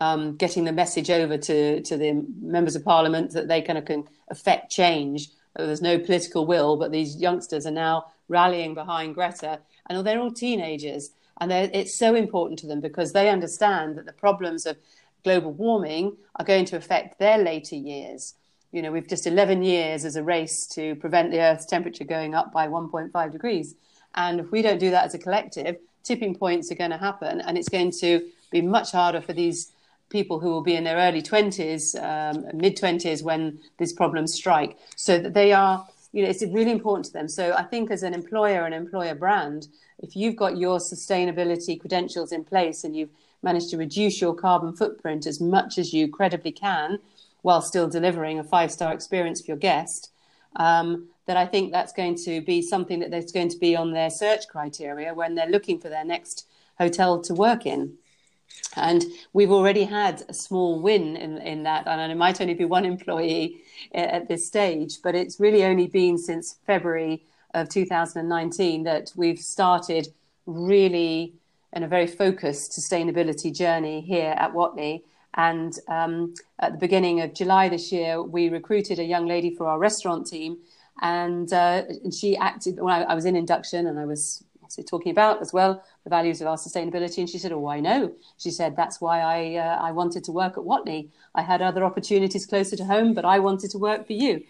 um, 0.00 0.36
getting 0.36 0.64
the 0.64 0.72
message 0.72 1.10
over 1.10 1.36
to, 1.36 1.82
to 1.82 1.96
the 1.96 2.24
members 2.40 2.74
of 2.74 2.84
Parliament 2.84 3.32
that 3.32 3.48
they 3.48 3.60
kind 3.60 3.78
of 3.78 3.84
can 3.84 4.04
affect 4.28 4.70
change. 4.70 5.28
There's 5.56 5.82
no 5.82 5.98
political 5.98 6.46
will, 6.46 6.76
but 6.76 6.90
these 6.90 7.16
youngsters 7.16 7.66
are 7.66 7.72
now 7.72 8.06
rallying 8.28 8.72
behind 8.74 9.14
Greta, 9.14 9.60
and 9.90 10.06
they're 10.06 10.20
all 10.20 10.30
teenagers, 10.30 11.10
and 11.40 11.52
it's 11.52 11.94
so 11.94 12.14
important 12.14 12.58
to 12.60 12.66
them 12.66 12.80
because 12.80 13.12
they 13.12 13.28
understand 13.28 13.96
that 13.96 14.06
the 14.06 14.12
problems 14.12 14.66
of 14.66 14.76
global 15.24 15.52
warming 15.52 16.16
are 16.36 16.44
going 16.44 16.64
to 16.66 16.76
affect 16.76 17.18
their 17.18 17.38
later 17.38 17.76
years. 17.76 18.34
You 18.72 18.82
know, 18.82 18.92
we've 18.92 19.08
just 19.08 19.26
11 19.26 19.62
years 19.62 20.04
as 20.04 20.16
a 20.16 20.22
race 20.22 20.66
to 20.68 20.94
prevent 20.96 21.30
the 21.30 21.40
Earth's 21.40 21.66
temperature 21.66 22.04
going 22.04 22.34
up 22.34 22.52
by 22.52 22.68
1.5 22.68 23.32
degrees. 23.32 23.74
And 24.14 24.40
if 24.40 24.50
we 24.52 24.62
don't 24.62 24.78
do 24.78 24.90
that 24.90 25.04
as 25.04 25.14
a 25.14 25.18
collective, 25.18 25.76
tipping 26.04 26.34
points 26.34 26.70
are 26.70 26.76
going 26.76 26.90
to 26.90 26.98
happen. 26.98 27.40
And 27.40 27.58
it's 27.58 27.68
going 27.68 27.90
to 28.00 28.26
be 28.50 28.60
much 28.60 28.92
harder 28.92 29.20
for 29.20 29.32
these 29.32 29.72
people 30.08 30.40
who 30.40 30.50
will 30.50 30.62
be 30.62 30.74
in 30.76 30.84
their 30.84 30.96
early 30.96 31.22
20s, 31.22 32.00
um, 32.02 32.44
mid 32.56 32.76
20s 32.76 33.22
when 33.22 33.58
these 33.78 33.92
problems 33.92 34.34
strike. 34.34 34.76
So 34.96 35.18
that 35.18 35.34
they 35.34 35.52
are, 35.52 35.86
you 36.12 36.22
know, 36.22 36.28
it's 36.28 36.42
really 36.42 36.70
important 36.72 37.06
to 37.06 37.12
them. 37.12 37.28
So 37.28 37.54
I 37.54 37.62
think 37.62 37.90
as 37.90 38.02
an 38.02 38.14
employer 38.14 38.64
and 38.64 38.74
employer 38.74 39.14
brand, 39.14 39.68
if 39.98 40.16
you've 40.16 40.36
got 40.36 40.58
your 40.58 40.78
sustainability 40.78 41.78
credentials 41.78 42.32
in 42.32 42.44
place 42.44 42.84
and 42.84 42.96
you've 42.96 43.10
managed 43.42 43.70
to 43.70 43.76
reduce 43.76 44.20
your 44.20 44.34
carbon 44.34 44.74
footprint 44.74 45.26
as 45.26 45.40
much 45.40 45.78
as 45.78 45.92
you 45.92 46.08
credibly 46.08 46.52
can 46.52 46.98
while 47.42 47.62
still 47.62 47.88
delivering 47.88 48.38
a 48.38 48.44
five 48.44 48.70
star 48.70 48.92
experience 48.92 49.40
for 49.40 49.52
your 49.52 49.56
guest, 49.56 50.10
um, 50.56 51.08
I 51.36 51.46
think 51.46 51.72
that's 51.72 51.92
going 51.92 52.16
to 52.24 52.40
be 52.40 52.62
something 52.62 53.00
that 53.00 53.10
there's 53.10 53.32
going 53.32 53.48
to 53.50 53.58
be 53.58 53.76
on 53.76 53.92
their 53.92 54.10
search 54.10 54.48
criteria 54.48 55.14
when 55.14 55.34
they're 55.34 55.48
looking 55.48 55.78
for 55.78 55.88
their 55.88 56.04
next 56.04 56.46
hotel 56.78 57.20
to 57.22 57.34
work 57.34 57.66
in. 57.66 57.94
And 58.76 59.04
we've 59.32 59.50
already 59.50 59.84
had 59.84 60.22
a 60.28 60.34
small 60.34 60.80
win 60.80 61.16
in, 61.16 61.38
in 61.38 61.62
that. 61.64 61.86
And 61.86 62.12
it 62.12 62.16
might 62.16 62.40
only 62.40 62.54
be 62.54 62.64
one 62.64 62.84
employee 62.84 63.62
at 63.94 64.28
this 64.28 64.46
stage, 64.46 65.02
but 65.02 65.14
it's 65.14 65.40
really 65.40 65.64
only 65.64 65.86
been 65.86 66.18
since 66.18 66.56
February 66.66 67.24
of 67.54 67.68
2019 67.68 68.84
that 68.84 69.12
we've 69.16 69.40
started 69.40 70.08
really 70.46 71.34
in 71.72 71.82
a 71.82 71.88
very 71.88 72.06
focused 72.06 72.72
sustainability 72.72 73.54
journey 73.54 74.00
here 74.00 74.34
at 74.36 74.52
Whatley. 74.52 75.02
And 75.34 75.76
um, 75.88 76.34
at 76.58 76.72
the 76.72 76.78
beginning 76.78 77.20
of 77.20 77.34
July 77.34 77.68
this 77.68 77.92
year, 77.92 78.20
we 78.22 78.48
recruited 78.48 78.98
a 78.98 79.04
young 79.04 79.26
lady 79.26 79.54
for 79.54 79.66
our 79.66 79.78
restaurant 79.78 80.26
team. 80.26 80.58
And, 81.02 81.52
uh, 81.52 81.84
she 82.12 82.36
acted 82.36 82.80
when 82.80 82.92
I, 82.92 83.02
I, 83.04 83.14
was 83.14 83.24
in 83.24 83.36
induction 83.36 83.86
and 83.86 83.98
I 83.98 84.04
was 84.04 84.44
talking 84.88 85.12
about 85.12 85.40
as 85.40 85.52
well 85.52 85.82
the 86.04 86.10
values 86.10 86.40
of 86.40 86.46
our 86.46 86.56
sustainability. 86.56 87.18
And 87.18 87.28
she 87.28 87.38
said, 87.38 87.52
Oh, 87.52 87.68
I 87.68 87.80
know. 87.80 88.12
She 88.38 88.50
said, 88.50 88.76
That's 88.76 89.00
why 89.00 89.20
I, 89.20 89.56
uh, 89.56 89.78
I 89.80 89.92
wanted 89.92 90.24
to 90.24 90.32
work 90.32 90.52
at 90.52 90.64
Whatley. 90.64 91.08
I 91.34 91.42
had 91.42 91.62
other 91.62 91.84
opportunities 91.84 92.46
closer 92.46 92.76
to 92.76 92.84
home, 92.84 93.14
but 93.14 93.24
I 93.24 93.38
wanted 93.38 93.70
to 93.72 93.78
work 93.78 94.06
for 94.06 94.14
you. 94.14 94.42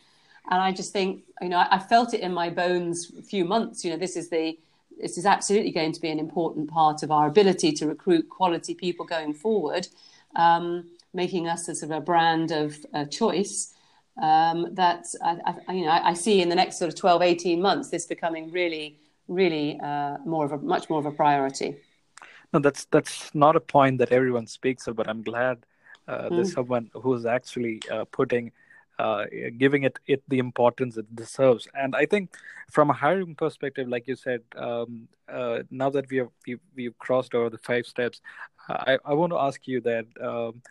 And 0.50 0.60
I 0.60 0.72
just 0.72 0.92
think, 0.92 1.22
you 1.40 1.48
know, 1.48 1.58
I, 1.58 1.76
I 1.76 1.78
felt 1.78 2.14
it 2.14 2.20
in 2.20 2.32
my 2.32 2.50
bones 2.50 3.12
a 3.18 3.22
few 3.22 3.44
months. 3.44 3.84
You 3.84 3.92
know, 3.92 3.96
this 3.96 4.16
is 4.16 4.30
the 4.30 4.58
this 5.00 5.16
is 5.16 5.26
absolutely 5.26 5.70
going 5.70 5.92
to 5.92 6.00
be 6.00 6.10
an 6.10 6.18
important 6.18 6.70
part 6.70 7.02
of 7.02 7.10
our 7.10 7.26
ability 7.26 7.72
to 7.72 7.86
recruit 7.86 8.28
quality 8.28 8.74
people 8.74 9.06
going 9.06 9.32
forward, 9.32 9.88
um, 10.36 10.90
making 11.14 11.48
us 11.48 11.68
a 11.68 11.74
sort 11.74 11.90
of 11.90 11.98
a 11.98 12.00
brand 12.00 12.50
of 12.50 12.76
uh, 12.92 13.04
choice. 13.06 13.74
Um, 14.20 14.74
that 14.74 15.06
I, 15.24 15.54
I, 15.66 15.72
you 15.72 15.86
know 15.86 15.92
I, 15.92 16.10
I, 16.10 16.14
see 16.14 16.42
in 16.42 16.50
the 16.50 16.54
next 16.54 16.78
sort 16.78 16.92
of 16.92 16.98
12, 16.98 17.22
18 17.22 17.62
months 17.62 17.88
this 17.88 18.04
becoming 18.04 18.50
really, 18.50 18.98
really 19.30 19.80
uh, 19.80 20.18
more 20.26 20.44
of 20.44 20.52
a 20.52 20.58
much 20.58 20.90
more 20.90 20.98
of 20.98 21.06
a 21.06 21.12
priority. 21.12 21.76
No, 22.52 22.58
that's 22.58 22.84
that's 22.86 23.34
not 23.34 23.56
a 23.56 23.60
point 23.60 23.98
that 23.98 24.12
everyone 24.12 24.46
speaks 24.46 24.86
of, 24.88 24.96
but 24.96 25.08
I'm 25.08 25.22
glad 25.22 25.64
uh, 26.08 26.24
mm. 26.24 26.30
there's 26.30 26.52
someone 26.52 26.90
who's 26.92 27.24
actually 27.24 27.80
uh, 27.90 28.04
putting 28.06 28.52
uh, 28.98 29.24
giving 29.56 29.84
it 29.84 29.98
it 30.06 30.22
the 30.28 30.38
importance 30.38 30.96
it 30.96 31.14
deserves. 31.14 31.68
And 31.74 31.94
I 31.94 32.06
think 32.06 32.34
from 32.70 32.90
a 32.90 32.92
hiring 32.92 33.34
perspective, 33.34 33.88
like 33.88 34.08
you 34.08 34.16
said, 34.16 34.42
um, 34.56 35.08
uh, 35.28 35.60
now 35.70 35.90
that 35.90 36.10
we 36.10 36.18
have 36.18 36.28
we've, 36.46 36.60
we've, 36.74 36.98
crossed 36.98 37.34
over 37.34 37.48
the 37.48 37.58
five 37.58 37.86
steps, 37.86 38.20
I, 38.68 38.98
I 39.04 39.14
want 39.14 39.32
to 39.32 39.38
ask 39.38 39.66
you 39.66 39.80
that. 39.82 40.06
Um, 40.20 40.62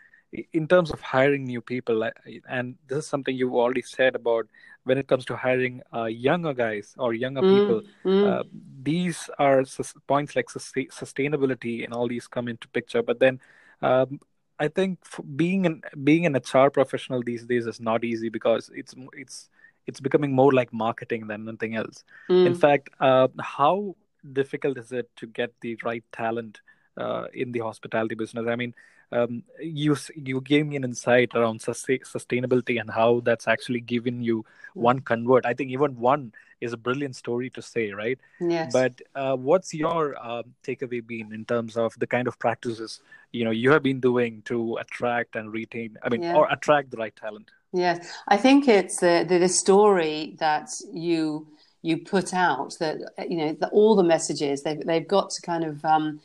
in 0.53 0.67
terms 0.67 0.91
of 0.91 1.01
hiring 1.01 1.45
new 1.45 1.59
people, 1.59 2.07
and 2.47 2.75
this 2.87 2.99
is 2.99 3.07
something 3.07 3.35
you've 3.35 3.55
already 3.55 3.81
said 3.81 4.13
about 4.13 4.45
when 4.83 4.97
it 4.97 5.07
comes 5.07 5.25
to 5.25 5.35
hiring 5.35 5.81
uh, 5.93 6.05
younger 6.05 6.53
guys 6.53 6.95
or 6.97 7.13
younger 7.13 7.41
mm, 7.41 7.59
people, 7.59 7.81
mm. 8.05 8.39
Uh, 8.39 8.43
these 8.81 9.29
are 9.37 9.63
points 10.07 10.35
like 10.35 10.47
sustainability 10.47 11.83
and 11.83 11.93
all 11.93 12.07
these 12.07 12.27
come 12.27 12.47
into 12.47 12.67
picture. 12.69 13.03
But 13.03 13.19
then 13.19 13.39
um, 13.81 14.19
I 14.59 14.67
think 14.67 14.99
being 15.35 15.65
an 15.65 15.81
being 16.03 16.25
an 16.25 16.35
HR 16.35 16.69
professional 16.69 17.21
these 17.23 17.45
days 17.45 17.67
is 17.67 17.79
not 17.79 18.03
easy 18.03 18.29
because 18.29 18.69
it's 18.73 18.93
it's 19.13 19.49
it's 19.87 19.99
becoming 19.99 20.33
more 20.33 20.53
like 20.53 20.71
marketing 20.71 21.27
than 21.27 21.47
anything 21.47 21.75
else. 21.75 22.03
Mm. 22.29 22.45
In 22.47 22.55
fact, 22.55 22.89
uh, 22.99 23.27
how 23.39 23.95
difficult 24.33 24.77
is 24.77 24.91
it 24.91 25.09
to 25.15 25.27
get 25.27 25.53
the 25.61 25.77
right 25.83 26.03
talent 26.11 26.61
uh, 26.97 27.25
in 27.33 27.51
the 27.51 27.59
hospitality 27.59 28.15
business? 28.15 28.47
I 28.47 28.55
mean, 28.55 28.75
um, 29.11 29.43
you 29.59 29.95
you 30.15 30.41
gave 30.41 30.67
me 30.67 30.75
an 30.75 30.83
insight 30.83 31.31
around 31.35 31.61
sustainability 31.61 32.79
and 32.79 32.89
how 32.89 33.21
that's 33.21 33.47
actually 33.47 33.81
given 33.81 34.21
you 34.21 34.45
one 34.73 34.99
convert. 34.99 35.45
I 35.45 35.53
think 35.53 35.71
even 35.71 35.97
one 35.97 36.33
is 36.61 36.73
a 36.73 36.77
brilliant 36.77 37.15
story 37.15 37.49
to 37.51 37.61
say, 37.61 37.91
right? 37.91 38.19
Yes. 38.39 38.71
But 38.73 39.01
uh, 39.15 39.35
what's 39.35 39.73
your 39.73 40.15
uh, 40.21 40.43
takeaway 40.63 41.05
been 41.05 41.33
in 41.33 41.45
terms 41.45 41.77
of 41.77 41.93
the 41.97 42.07
kind 42.07 42.27
of 42.27 42.37
practices 42.37 43.01
you 43.31 43.45
know 43.45 43.51
you 43.51 43.71
have 43.71 43.83
been 43.83 43.99
doing 43.99 44.41
to 44.45 44.77
attract 44.77 45.35
and 45.35 45.51
retain? 45.51 45.97
I 46.03 46.09
mean, 46.09 46.23
yeah. 46.23 46.35
or 46.35 46.47
attract 46.51 46.91
the 46.91 46.97
right 46.97 47.15
talent. 47.15 47.51
Yes, 47.71 48.11
I 48.27 48.37
think 48.37 48.67
it's 48.67 48.99
the, 48.99 49.25
the, 49.27 49.37
the 49.37 49.49
story 49.49 50.35
that 50.39 50.69
you 50.91 51.47
you 51.81 51.97
put 51.97 52.33
out 52.33 52.73
that 52.79 52.97
you 53.29 53.37
know 53.37 53.53
the, 53.53 53.69
all 53.69 53.95
the 53.95 54.03
messages 54.03 54.63
they've 54.63 54.85
they've 54.85 55.07
got 55.07 55.29
to 55.29 55.41
kind 55.41 55.63
of 55.63 55.83
um, 55.85 56.19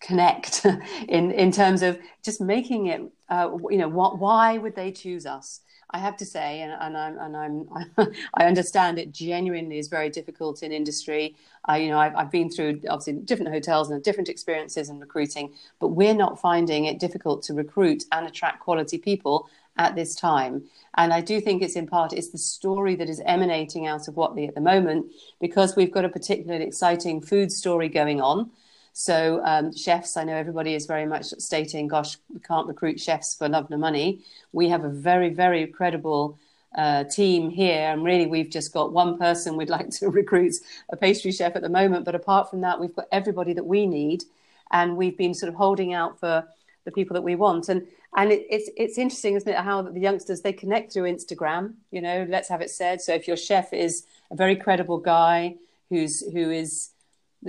connect 0.00 0.66
in 1.08 1.30
in 1.30 1.52
terms 1.52 1.82
of 1.82 1.98
just 2.22 2.40
making 2.40 2.86
it 2.86 3.02
uh, 3.28 3.50
you 3.70 3.78
know 3.78 3.88
what 3.88 4.18
why 4.18 4.58
would 4.58 4.74
they 4.74 4.90
choose 4.90 5.26
us 5.26 5.60
I 5.94 5.98
have 5.98 6.16
to 6.18 6.24
say, 6.24 6.62
and, 6.62 6.72
and 6.80 6.96
I'm, 6.96 7.18
and 7.18 7.36
I'm, 7.36 8.12
I 8.34 8.46
understand 8.46 8.98
it 8.98 9.12
genuinely 9.12 9.78
is 9.78 9.88
very 9.88 10.08
difficult 10.08 10.62
in 10.62 10.72
industry. 10.72 11.36
You 11.68 11.88
know, 11.88 11.98
I've, 11.98 12.16
I've 12.16 12.30
been 12.30 12.50
through 12.50 12.80
obviously 12.88 13.14
different 13.14 13.52
hotels 13.52 13.90
and 13.90 14.02
different 14.02 14.30
experiences 14.30 14.88
in 14.88 14.98
recruiting, 14.98 15.52
but 15.80 15.88
we're 15.88 16.14
not 16.14 16.40
finding 16.40 16.86
it 16.86 16.98
difficult 16.98 17.42
to 17.44 17.54
recruit 17.54 18.04
and 18.10 18.26
attract 18.26 18.60
quality 18.60 18.96
people 18.96 19.48
at 19.76 19.94
this 19.94 20.14
time. 20.14 20.64
And 20.94 21.12
I 21.12 21.20
do 21.20 21.40
think 21.40 21.62
it's 21.62 21.76
in 21.76 21.86
part 21.86 22.12
it's 22.12 22.30
the 22.30 22.38
story 22.38 22.94
that 22.96 23.08
is 23.08 23.22
emanating 23.26 23.86
out 23.86 24.08
of 24.08 24.14
Whatley 24.14 24.48
at 24.48 24.54
the 24.54 24.60
moment 24.60 25.12
because 25.40 25.76
we've 25.76 25.92
got 25.92 26.04
a 26.04 26.08
particularly 26.08 26.64
exciting 26.64 27.20
food 27.20 27.52
story 27.52 27.88
going 27.88 28.20
on. 28.20 28.50
So 28.92 29.40
um, 29.44 29.74
chefs, 29.74 30.16
I 30.16 30.24
know 30.24 30.36
everybody 30.36 30.74
is 30.74 30.86
very 30.86 31.06
much 31.06 31.26
stating, 31.38 31.88
"Gosh, 31.88 32.16
we 32.32 32.40
can't 32.40 32.68
recruit 32.68 33.00
chefs 33.00 33.34
for 33.34 33.48
love 33.48 33.70
nor 33.70 33.78
money." 33.78 34.20
We 34.52 34.68
have 34.68 34.84
a 34.84 34.88
very, 34.88 35.30
very 35.30 35.66
credible 35.66 36.38
uh, 36.76 37.04
team 37.04 37.50
here, 37.50 37.90
and 37.90 38.04
really, 38.04 38.26
we've 38.26 38.50
just 38.50 38.72
got 38.72 38.92
one 38.92 39.18
person 39.18 39.56
we'd 39.56 39.70
like 39.78 39.90
to 39.90 40.08
recruit 40.08 40.54
a 40.90 40.96
pastry 40.96 41.32
chef 41.32 41.56
at 41.56 41.62
the 41.62 41.68
moment. 41.68 42.04
But 42.04 42.14
apart 42.14 42.50
from 42.50 42.60
that, 42.62 42.80
we've 42.80 42.94
got 42.94 43.08
everybody 43.12 43.54
that 43.54 43.64
we 43.64 43.86
need, 43.86 44.24
and 44.70 44.96
we've 44.96 45.16
been 45.16 45.34
sort 45.34 45.48
of 45.48 45.54
holding 45.54 45.94
out 45.94 46.20
for 46.20 46.46
the 46.84 46.90
people 46.90 47.14
that 47.14 47.22
we 47.22 47.34
want. 47.34 47.68
And 47.68 47.86
and 48.14 48.30
it, 48.30 48.46
it's 48.50 48.70
it's 48.76 48.98
interesting, 48.98 49.36
isn't 49.36 49.48
it, 49.48 49.56
how 49.56 49.82
the 49.82 50.00
youngsters 50.00 50.42
they 50.42 50.52
connect 50.52 50.92
through 50.92 51.10
Instagram. 51.10 51.74
You 51.90 52.02
know, 52.02 52.26
let's 52.28 52.48
have 52.48 52.60
it 52.60 52.70
said. 52.70 53.00
So 53.00 53.14
if 53.14 53.26
your 53.26 53.36
chef 53.38 53.72
is 53.72 54.04
a 54.30 54.36
very 54.36 54.56
credible 54.56 54.98
guy 54.98 55.56
who's 55.88 56.20
who 56.32 56.50
is 56.50 56.91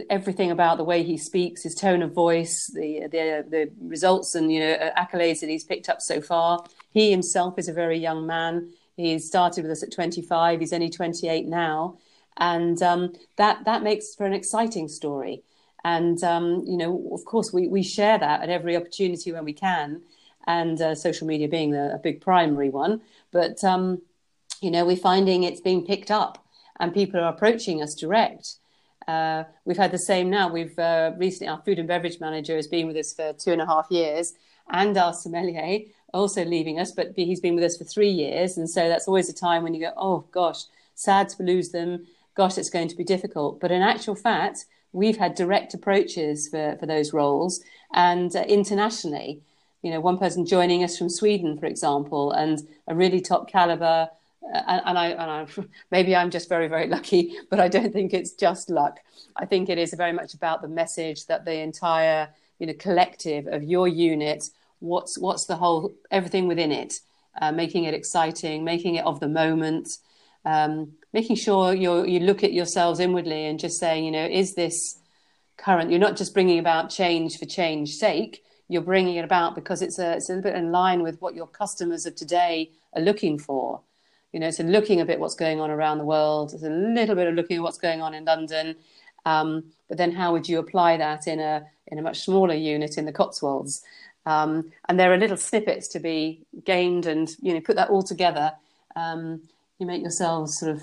everything 0.09 0.51
about 0.51 0.77
the 0.77 0.83
way 0.83 1.03
he 1.03 1.17
speaks, 1.17 1.63
his 1.63 1.75
tone 1.75 2.01
of 2.01 2.13
voice, 2.13 2.67
the 2.67 3.01
the 3.11 3.45
the 3.47 3.71
results 3.79 4.35
and 4.35 4.51
you 4.51 4.59
know 4.59 4.91
accolades 4.97 5.39
that 5.41 5.49
he's 5.49 5.63
picked 5.63 5.89
up 5.89 6.01
so 6.01 6.21
far. 6.21 6.65
He 6.91 7.11
himself 7.11 7.57
is 7.57 7.67
a 7.67 7.73
very 7.73 7.97
young 7.97 8.25
man. 8.25 8.73
He 8.97 9.17
started 9.19 9.63
with 9.63 9.71
us 9.71 9.83
at 9.83 9.91
25. 9.91 10.59
He's 10.59 10.73
only 10.73 10.89
28 10.89 11.47
now, 11.47 11.97
and 12.37 12.81
um, 12.81 13.13
that 13.37 13.65
that 13.65 13.83
makes 13.83 14.15
for 14.15 14.25
an 14.25 14.33
exciting 14.33 14.87
story. 14.87 15.43
And 15.83 16.23
um, 16.23 16.63
you 16.65 16.77
know, 16.77 17.09
of 17.13 17.25
course, 17.25 17.53
we 17.53 17.67
we 17.67 17.83
share 17.83 18.17
that 18.17 18.41
at 18.41 18.49
every 18.49 18.75
opportunity 18.75 19.31
when 19.31 19.45
we 19.45 19.53
can, 19.53 20.01
and 20.47 20.81
uh, 20.81 20.95
social 20.95 21.27
media 21.27 21.47
being 21.47 21.75
a, 21.75 21.95
a, 21.95 21.97
big 21.97 22.21
primary 22.21 22.69
one. 22.69 23.01
But 23.31 23.63
um, 23.63 24.01
you 24.61 24.71
know, 24.71 24.85
we're 24.85 24.95
finding 24.95 25.43
it's 25.43 25.61
being 25.61 25.85
picked 25.85 26.09
up, 26.09 26.43
and 26.79 26.93
people 26.93 27.19
are 27.19 27.29
approaching 27.29 27.81
us 27.81 27.95
direct 27.95 28.55
uh, 29.07 29.43
we've 29.65 29.77
had 29.77 29.91
the 29.91 29.99
same 29.99 30.29
now. 30.29 30.49
We've 30.49 30.77
uh, 30.77 31.11
recently, 31.17 31.49
our 31.49 31.61
food 31.61 31.79
and 31.79 31.87
beverage 31.87 32.19
manager 32.19 32.55
has 32.55 32.67
been 32.67 32.87
with 32.87 32.97
us 32.97 33.13
for 33.13 33.33
two 33.33 33.51
and 33.51 33.61
a 33.61 33.65
half 33.65 33.87
years, 33.89 34.33
and 34.69 34.97
our 34.97 35.13
sommelier 35.13 35.85
also 36.13 36.45
leaving 36.45 36.79
us, 36.79 36.91
but 36.91 37.13
he's 37.15 37.39
been 37.39 37.55
with 37.55 37.63
us 37.63 37.77
for 37.77 37.83
three 37.83 38.09
years. 38.09 38.57
And 38.57 38.69
so 38.69 38.87
that's 38.87 39.07
always 39.07 39.29
a 39.29 39.33
time 39.33 39.63
when 39.63 39.73
you 39.73 39.81
go, 39.81 39.93
oh 39.97 40.25
gosh, 40.31 40.63
sad 40.95 41.29
to 41.29 41.43
lose 41.43 41.69
them. 41.69 42.05
Gosh, 42.35 42.57
it's 42.57 42.69
going 42.69 42.87
to 42.87 42.95
be 42.95 43.03
difficult. 43.03 43.59
But 43.59 43.71
in 43.71 43.81
actual 43.81 44.15
fact, 44.15 44.65
we've 44.91 45.17
had 45.17 45.35
direct 45.35 45.73
approaches 45.73 46.47
for, 46.47 46.77
for 46.79 46.85
those 46.85 47.13
roles 47.13 47.61
and 47.93 48.35
uh, 48.35 48.43
internationally. 48.43 49.41
You 49.81 49.91
know, 49.91 49.99
one 49.99 50.17
person 50.17 50.45
joining 50.45 50.83
us 50.83 50.97
from 50.97 51.09
Sweden, 51.09 51.57
for 51.57 51.65
example, 51.65 52.31
and 52.31 52.61
a 52.87 52.95
really 52.95 53.19
top 53.19 53.49
caliber. 53.49 54.09
And, 54.51 54.81
and, 54.85 54.97
I, 54.97 55.07
and 55.07 55.21
I, 55.31 55.47
maybe 55.91 56.15
I'm 56.15 56.29
just 56.29 56.49
very, 56.49 56.67
very 56.67 56.87
lucky, 56.87 57.35
but 57.49 57.59
I 57.59 57.67
don't 57.67 57.93
think 57.93 58.13
it's 58.13 58.33
just 58.33 58.69
luck. 58.69 58.99
I 59.35 59.45
think 59.45 59.69
it 59.69 59.77
is 59.77 59.93
very 59.93 60.13
much 60.13 60.33
about 60.33 60.61
the 60.61 60.67
message 60.67 61.25
that 61.27 61.45
the 61.45 61.59
entire, 61.59 62.29
you 62.59 62.67
know, 62.67 62.73
collective 62.73 63.47
of 63.47 63.63
your 63.63 63.87
unit 63.87 64.49
what's 64.83 65.17
what's 65.17 65.45
the 65.45 65.55
whole 65.55 65.93
everything 66.11 66.47
within 66.47 66.71
it, 66.71 66.99
uh, 67.41 67.51
making 67.51 67.85
it 67.85 67.93
exciting, 67.93 68.63
making 68.63 68.95
it 68.95 69.05
of 69.05 69.19
the 69.19 69.27
moment, 69.27 69.97
um, 70.45 70.91
making 71.13 71.37
sure 71.37 71.73
you 71.73 72.05
you 72.05 72.19
look 72.19 72.43
at 72.43 72.53
yourselves 72.53 72.99
inwardly 72.99 73.45
and 73.45 73.59
just 73.59 73.79
saying, 73.79 74.03
you 74.05 74.11
know, 74.11 74.25
is 74.25 74.53
this 74.53 74.99
current? 75.57 75.89
You're 75.89 75.99
not 75.99 76.17
just 76.17 76.33
bringing 76.33 76.59
about 76.59 76.89
change 76.89 77.39
for 77.39 77.45
change 77.45 77.95
sake. 77.95 78.43
You're 78.67 78.81
bringing 78.81 79.15
it 79.15 79.25
about 79.25 79.55
because 79.55 79.81
it's 79.81 79.99
a 79.99 80.13
it's 80.17 80.29
a 80.29 80.37
bit 80.37 80.55
in 80.55 80.71
line 80.71 81.01
with 81.01 81.19
what 81.21 81.33
your 81.33 81.47
customers 81.47 82.05
of 82.05 82.15
today 82.15 82.71
are 82.93 83.01
looking 83.01 83.39
for. 83.39 83.81
You 84.33 84.39
know, 84.39 84.51
so 84.51 84.63
looking 84.63 84.99
a 84.99 85.05
bit 85.05 85.19
what's 85.19 85.35
going 85.35 85.61
on 85.61 85.69
around 85.69 85.99
the 85.99 86.03
world. 86.03 86.53
It's 86.53 86.63
a 86.63 86.69
little 86.69 87.15
bit 87.15 87.27
of 87.27 87.35
looking 87.35 87.57
at 87.57 87.63
what's 87.63 87.77
going 87.77 88.01
on 88.01 88.13
in 88.13 88.25
London. 88.25 88.75
Um, 89.25 89.71
but 89.87 89.97
then, 89.97 90.11
how 90.11 90.33
would 90.33 90.49
you 90.49 90.59
apply 90.59 90.97
that 90.97 91.27
in 91.27 91.39
a 91.39 91.65
in 91.87 91.99
a 91.99 92.01
much 92.01 92.21
smaller 92.21 92.55
unit 92.55 92.97
in 92.97 93.05
the 93.05 93.13
Cotswolds? 93.13 93.83
Um, 94.25 94.71
and 94.87 94.99
there 94.99 95.13
are 95.13 95.17
little 95.17 95.37
snippets 95.37 95.87
to 95.89 95.99
be 95.99 96.45
gained, 96.65 97.05
and 97.05 97.33
you 97.41 97.53
know, 97.53 97.61
put 97.61 97.75
that 97.75 97.89
all 97.89 98.03
together. 98.03 98.53
Um, 98.95 99.41
you 99.79 99.85
make 99.85 100.01
yourselves 100.01 100.57
sort 100.57 100.71
of, 100.75 100.81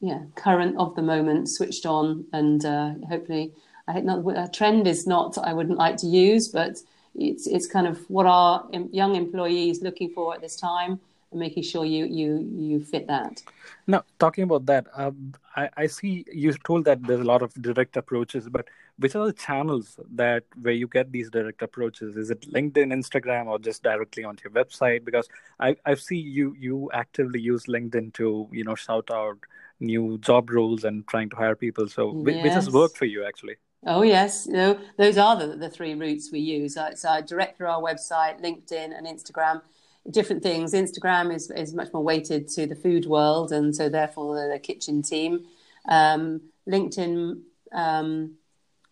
yeah, 0.00 0.20
current 0.36 0.76
of 0.78 0.94
the 0.94 1.02
moment, 1.02 1.48
switched 1.48 1.86
on, 1.86 2.24
and 2.32 2.64
uh, 2.64 2.94
hopefully, 3.08 3.52
I 3.88 3.92
think 3.92 4.06
not, 4.06 4.24
a 4.36 4.50
trend 4.50 4.86
is 4.86 5.06
not 5.06 5.38
I 5.38 5.52
wouldn't 5.52 5.78
like 5.78 5.96
to 5.98 6.06
use, 6.06 6.48
but 6.48 6.78
it's 7.14 7.46
it's 7.46 7.66
kind 7.66 7.86
of 7.86 7.98
what 8.08 8.26
our 8.26 8.66
young 8.90 9.16
employees 9.16 9.82
looking 9.82 10.10
for 10.10 10.34
at 10.34 10.40
this 10.40 10.56
time, 10.56 11.00
and 11.32 11.40
making 11.40 11.62
sure 11.62 11.84
you 11.84 12.04
you 12.06 12.48
you 12.54 12.84
fit 12.84 13.06
that. 13.08 13.42
Now, 13.86 14.04
talking 14.18 14.44
about 14.44 14.66
that, 14.66 14.86
um, 14.94 15.34
I, 15.56 15.68
I 15.76 15.86
see 15.86 16.24
you 16.32 16.52
told 16.52 16.84
that 16.84 17.02
there's 17.02 17.20
a 17.20 17.24
lot 17.24 17.42
of 17.42 17.52
direct 17.54 17.96
approaches, 17.96 18.48
but 18.48 18.68
which 18.98 19.16
are 19.16 19.26
the 19.26 19.32
channels 19.32 19.98
that 20.14 20.44
where 20.60 20.74
you 20.74 20.86
get 20.86 21.10
these 21.10 21.30
direct 21.30 21.62
approaches? 21.62 22.16
Is 22.16 22.30
it 22.30 22.42
linkedin 22.52 22.92
instagram 22.92 23.46
or 23.46 23.58
just 23.58 23.82
directly 23.82 24.24
onto 24.24 24.48
your 24.48 24.64
website? 24.64 25.04
Because 25.04 25.28
i 25.60 25.74
i 25.84 25.94
see 25.94 26.16
you 26.16 26.54
you 26.58 26.90
actively 26.92 27.40
use 27.40 27.64
linkedin 27.66 28.12
to 28.14 28.48
you 28.52 28.64
know 28.64 28.74
shout 28.74 29.10
out 29.10 29.38
new 29.80 30.18
job 30.18 30.50
roles 30.50 30.84
and 30.84 31.06
trying 31.08 31.28
to 31.30 31.36
hire 31.36 31.56
people. 31.56 31.88
So 31.88 32.22
yes. 32.26 32.44
which 32.44 32.52
has 32.52 32.70
worked 32.70 32.96
for 32.96 33.06
you 33.06 33.24
actually? 33.24 33.56
Oh 33.84 34.02
yes. 34.02 34.46
No 34.46 34.78
those 34.96 35.18
are 35.18 35.36
the, 35.36 35.56
the 35.56 35.70
three 35.70 35.94
routes 35.94 36.30
we 36.30 36.40
use. 36.40 36.76
Uh, 36.76 36.94
so 36.94 37.20
direct 37.20 37.56
through 37.56 37.68
our 37.68 37.82
website 37.82 38.40
linkedin 38.42 38.96
and 38.96 39.06
instagram 39.06 39.62
different 40.10 40.42
things 40.42 40.72
instagram 40.72 41.34
is, 41.34 41.50
is 41.50 41.74
much 41.74 41.92
more 41.92 42.02
weighted 42.02 42.48
to 42.48 42.66
the 42.66 42.74
food 42.74 43.06
world 43.06 43.52
and 43.52 43.74
so 43.74 43.88
therefore 43.88 44.34
the, 44.48 44.58
kitchen 44.58 45.02
team 45.02 45.46
um, 45.88 46.40
linkedin 46.68 47.40
um, 47.72 48.36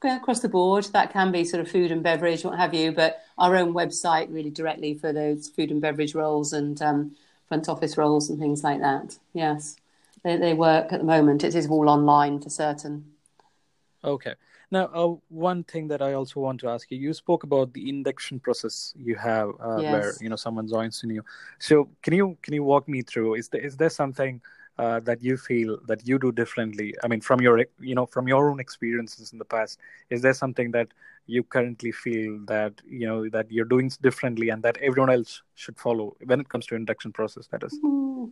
across 0.03 0.41
the 0.41 0.49
board. 0.49 0.85
That 0.93 1.13
can 1.13 1.33
be 1.33 1.45
sort 1.45 1.61
of 1.61 1.71
food 1.71 1.91
and 1.91 2.03
beverage, 2.03 2.45
what 2.45 2.59
have 2.59 2.75
you, 2.75 2.93
but 2.93 3.23
our 3.39 3.57
own 3.57 3.75
website 3.75 4.33
really 4.33 4.51
directly 4.51 4.95
for 4.95 5.13
those 5.13 5.49
food 5.49 5.71
and 5.71 5.81
beverage 5.81 6.15
roles 6.15 6.53
and 6.53 6.81
um, 6.83 7.17
front 7.49 7.69
office 7.69 7.97
roles 7.97 8.31
and 8.31 8.39
things 8.39 8.65
like 8.65 8.81
that. 8.81 9.19
Yes, 9.33 9.77
they, 10.23 10.37
they 10.37 10.55
work 10.55 10.93
at 10.93 11.01
the 11.01 11.07
moment. 11.07 11.45
It 11.45 11.55
is 11.55 11.67
all 11.67 11.89
online 11.89 12.41
for 12.41 12.51
certain. 12.51 13.05
Okay. 14.03 14.35
Now, 14.71 14.85
uh, 14.95 15.17
one 15.29 15.65
thing 15.65 15.89
that 15.89 16.01
I 16.01 16.13
also 16.13 16.41
want 16.41 16.61
to 16.61 16.69
ask 16.69 16.91
you: 16.91 16.99
you 16.99 17.13
spoke 17.13 17.43
about 17.43 17.73
the 17.73 17.89
induction 17.89 18.39
process 18.39 18.95
you 18.97 19.17
have, 19.17 19.51
uh, 19.61 19.81
yes. 19.81 19.93
where 19.93 20.13
you 20.21 20.29
know 20.29 20.37
someone 20.37 20.69
joins 20.69 21.03
in 21.03 21.11
you. 21.11 21.25
So, 21.59 21.89
can 22.03 22.15
you 22.15 22.37
can 22.43 22.55
you 22.55 22.63
walk 22.63 22.89
me 22.89 23.03
through? 23.03 23.35
Is 23.35 23.49
there 23.49 23.61
is 23.61 23.77
there 23.77 23.91
something 23.91 24.41
uh, 24.79 25.01
that 25.01 25.23
you 25.23 25.37
feel 25.37 25.79
that 25.87 26.07
you 26.07 26.19
do 26.19 26.33
differently? 26.33 26.95
I 27.03 27.09
mean 27.09 27.21
from 27.21 27.41
your 27.41 27.65
you 27.81 27.95
know 27.95 28.07
from 28.07 28.29
your 28.29 28.51
own 28.51 28.61
experiences 28.61 29.33
in 29.33 29.39
the 29.39 29.45
past 29.45 29.79
is 30.11 30.23
there 30.23 30.35
something 30.35 30.71
that 30.73 30.89
you 31.27 31.43
currently 31.45 31.93
feel 31.93 32.39
that 32.47 32.73
you 32.89 33.07
know 33.07 33.29
that 33.29 33.51
you're 33.51 33.65
doing 33.65 33.91
differently 34.01 34.49
and 34.49 34.63
that 34.63 34.77
everyone 34.79 35.11
else 35.11 35.43
should 35.55 35.79
follow 35.79 36.17
when 36.25 36.41
it 36.41 36.49
comes 36.49 36.67
to 36.67 36.75
induction 36.75 37.13
process 37.13 37.47
that 37.49 37.63
is 37.63 37.79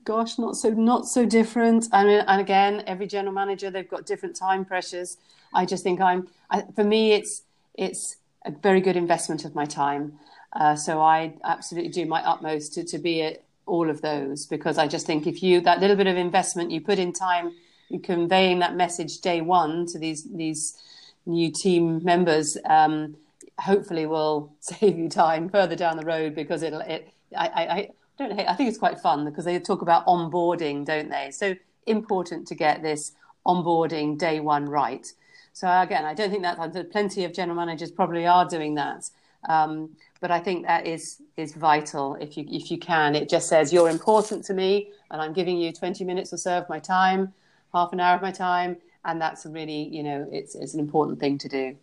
gosh 0.05 0.39
not 0.39 0.57
so 0.57 0.71
not 0.71 1.07
so 1.07 1.25
different. 1.25 1.89
And, 1.93 2.09
and 2.09 2.41
again 2.41 2.83
every 2.87 3.07
general 3.07 3.35
manager 3.35 3.71
they've 3.71 3.89
got 3.89 4.07
different 4.07 4.37
time 4.37 4.65
pressures. 4.65 5.19
I 5.55 5.65
just 5.65 5.83
think 5.83 6.01
i'm 6.01 6.29
I, 6.51 6.65
for 6.75 6.85
me 6.85 7.13
it's 7.13 7.43
it's 7.75 8.17
a 8.45 8.51
very 8.51 8.81
good 8.81 8.97
investment 8.97 9.45
of 9.45 9.55
my 9.55 9.65
time. 9.65 10.19
Uh, 10.55 10.75
so 10.75 11.01
i 11.01 11.35
absolutely 11.45 11.91
do 11.91 12.07
my 12.07 12.23
utmost 12.23 12.73
to, 12.75 12.85
to 12.85 12.99
be 12.99 13.21
a, 13.21 13.37
all 13.69 13.91
of 13.91 14.01
those 14.01 14.47
because 14.47 14.79
I 14.79 14.89
just 14.89 15.07
think 15.07 15.27
if 15.27 15.43
you 15.43 15.61
that 15.63 15.81
little 15.81 15.97
bit 15.97 16.07
of 16.07 16.17
investment 16.17 16.71
you 16.71 16.81
put 16.81 16.99
in 16.99 17.13
time, 17.13 17.53
you 17.89 18.01
conveying 18.01 18.59
that 18.61 18.75
message 18.75 19.21
day 19.21 19.41
one 19.41 19.87
to 19.87 19.99
these 19.99 20.25
these 20.25 20.77
new 21.27 21.51
team 21.53 22.03
members, 22.03 22.57
um, 22.65 23.17
hopefully 23.61 24.07
will 24.07 24.53
save 24.61 24.99
you 24.99 25.09
time 25.09 25.49
further 25.49 25.77
down 25.77 25.97
the 25.97 26.05
road 26.05 26.35
because 26.35 26.63
it'll 26.63 26.81
it 26.81 27.13
I, 27.37 27.47
I, 27.47 27.63
I 27.63 27.89
don't 28.19 28.33
hate, 28.33 28.49
I 28.49 28.55
think 28.55 28.69
it's 28.69 28.79
quite 28.79 28.99
fun 29.01 29.25
because 29.25 29.45
they 29.45 29.59
talk 29.59 29.83
about 29.83 30.07
onboarding, 30.07 30.85
don't 30.85 31.11
they? 31.11 31.31
So 31.31 31.55
important 31.87 32.47
to 32.49 32.55
get 32.55 32.83
this 32.83 33.13
onboarding 33.47 34.19
day 34.19 34.41
one 34.41 34.69
right. 34.69 35.07
So 35.53 35.69
again, 35.81 36.05
I 36.05 36.15
don't 36.15 36.31
think 36.31 36.43
that 36.43 36.91
plenty 36.93 37.25
of 37.25 37.33
general 37.33 37.57
managers 37.57 37.91
probably 37.91 38.27
are 38.27 38.49
doing 38.49 38.75
that. 38.77 39.11
Um, 39.49 39.91
but 40.21 40.31
I 40.31 40.41
think 40.41 40.67
that 40.67 40.87
is 40.87 41.23
is 41.37 41.55
vital 41.55 42.17
if 42.21 42.37
you 42.37 42.45
if 42.49 42.71
you 42.71 42.79
can. 42.79 43.15
It 43.15 43.29
just 43.29 43.49
says 43.49 43.73
you're 43.73 43.89
important 43.89 44.45
to 44.47 44.55
me, 44.55 44.91
and 45.11 45.23
I'm 45.23 45.33
giving 45.33 45.59
you 45.59 45.73
20 45.73 46.05
minutes 46.05 46.33
or 46.33 46.39
so 46.39 46.59
of 46.59 46.69
my 46.69 46.79
time, 46.79 47.33
half 47.73 47.93
an 47.93 48.01
hour 48.01 48.17
of 48.17 48.23
my 48.23 48.33
time, 48.33 48.77
and 49.05 49.21
that's 49.21 49.47
really 49.47 49.89
you 49.89 50.03
know 50.03 50.29
it's 50.33 50.55
it's 50.55 50.75
an 50.75 50.81
important 50.81 51.21
thing 51.21 51.39
to 51.39 51.49
do. 51.49 51.77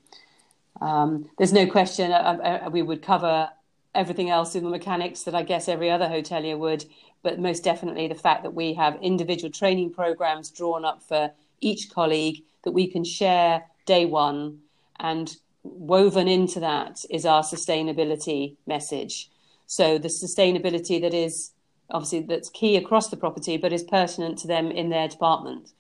Um, 0.82 1.30
there's 1.38 1.54
no 1.54 1.66
question 1.66 2.12
uh, 2.12 2.16
uh, 2.44 2.66
uh, 2.66 2.70
we 2.70 2.82
would 2.82 3.02
cover 3.02 3.50
everything 3.94 4.30
else 4.30 4.56
in 4.56 4.64
the 4.66 4.70
mechanics 4.70 5.24
that 5.24 5.34
I 5.34 5.44
guess 5.44 5.70
every 5.70 5.90
other 5.90 6.08
hotelier 6.08 6.58
would, 6.58 6.84
but 7.24 7.40
most 7.40 7.64
definitely 7.64 8.10
the 8.10 8.16
fact 8.16 8.44
that 8.44 8.54
we 8.54 8.74
have 8.74 8.98
individual 9.02 9.50
training 9.50 9.94
programs 9.94 10.52
drawn 10.52 10.84
up 10.84 11.02
for 11.02 11.32
each 11.62 11.90
colleague 11.90 12.44
that 12.64 12.72
we 12.72 12.88
can 12.88 13.06
share 13.06 13.64
day 13.86 14.06
one 14.06 14.60
and 15.00 15.38
woven 15.66 16.28
into 16.28 16.60
that 16.60 17.04
is 17.10 17.26
our 17.26 17.44
sustainability 17.44 18.56
message. 18.68 19.30
So 19.66 19.98
the 19.98 20.08
sustainability 20.08 21.02
that 21.02 21.14
is 21.14 21.52
obviously 21.90 22.22
that's 22.22 22.50
key 22.50 22.78
across 22.78 23.10
the 23.10 23.18
property, 23.18 23.58
but 23.58 23.74
is 23.74 23.84
pertinent 23.84 24.38
to 24.40 24.48
them 24.48 24.72
in 24.72 24.90
their 24.90 25.08
department. 25.08 25.72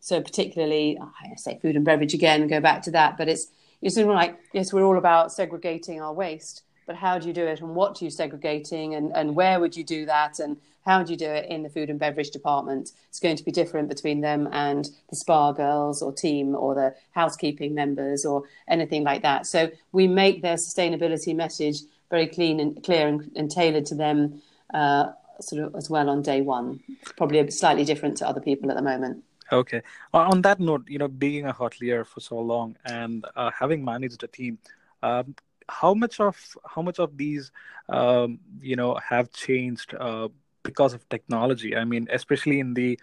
So 0.00 0.20
particularly, 0.20 0.98
I 1.00 1.36
say 1.36 1.58
food 1.60 1.76
and 1.76 1.84
beverage 1.84 2.14
again, 2.14 2.46
go 2.48 2.60
back 2.60 2.82
to 2.82 2.90
that, 2.92 3.16
but 3.16 3.28
it's 3.28 3.48
it's 3.80 3.96
like 3.96 4.38
yes, 4.52 4.72
we're 4.72 4.84
all 4.84 4.98
about 4.98 5.32
segregating 5.32 6.00
our 6.00 6.12
waste, 6.12 6.62
but 6.86 6.96
how 6.96 7.18
do 7.18 7.28
you 7.28 7.34
do 7.34 7.46
it, 7.46 7.60
and 7.60 7.74
what 7.74 8.00
are 8.00 8.04
you 8.04 8.10
segregating, 8.10 8.94
and 8.94 9.12
and 9.14 9.34
where 9.34 9.60
would 9.60 9.76
you 9.76 9.84
do 9.84 10.06
that, 10.06 10.38
and 10.38 10.56
how 10.84 11.02
do 11.02 11.12
you 11.12 11.16
do 11.16 11.26
it 11.26 11.48
in 11.48 11.62
the 11.62 11.68
food 11.68 11.90
and 11.90 11.98
beverage 11.98 12.30
department? 12.30 12.90
It's 13.08 13.20
going 13.20 13.36
to 13.36 13.44
be 13.44 13.52
different 13.52 13.88
between 13.88 14.20
them 14.20 14.48
and 14.52 14.88
the 15.10 15.16
spa 15.16 15.52
girls 15.52 16.02
or 16.02 16.12
team 16.12 16.54
or 16.54 16.74
the 16.74 16.94
housekeeping 17.12 17.74
members 17.74 18.24
or 18.24 18.44
anything 18.68 19.04
like 19.04 19.22
that. 19.22 19.46
So 19.46 19.70
we 19.92 20.08
make 20.08 20.42
their 20.42 20.56
sustainability 20.56 21.36
message 21.36 21.82
very 22.10 22.26
clean 22.26 22.60
and 22.60 22.82
clear 22.82 23.06
and, 23.06 23.30
and 23.36 23.50
tailored 23.50 23.86
to 23.86 23.94
them 23.94 24.42
uh, 24.74 25.12
sort 25.40 25.62
of 25.62 25.74
as 25.76 25.88
well 25.88 26.10
on 26.10 26.22
day 26.22 26.40
one. 26.40 26.80
It's 27.00 27.12
probably 27.12 27.48
slightly 27.50 27.84
different 27.84 28.16
to 28.18 28.28
other 28.28 28.40
people 28.40 28.70
at 28.70 28.76
the 28.76 28.82
moment. 28.82 29.24
Okay. 29.50 29.82
On 30.12 30.42
that 30.42 30.60
note, 30.60 30.84
you 30.88 30.98
know, 30.98 31.08
being 31.08 31.46
a 31.46 31.52
hotelier 31.52 32.06
for 32.06 32.20
so 32.20 32.38
long 32.38 32.76
and 32.84 33.24
uh, 33.36 33.50
having 33.56 33.84
managed 33.84 34.22
a 34.24 34.26
team, 34.26 34.58
um, 35.02 35.34
how 35.68 35.94
much 35.94 36.20
of 36.20 36.36
how 36.66 36.82
much 36.82 36.98
of 36.98 37.16
these 37.16 37.52
um, 37.88 38.38
you 38.60 38.76
know 38.76 38.94
have 38.96 39.30
changed 39.32 39.94
uh, 39.98 40.28
because 40.62 40.94
of 40.94 41.08
technology. 41.08 41.76
I 41.76 41.84
mean, 41.84 42.08
especially 42.10 42.60
in 42.60 42.74
the 42.74 42.98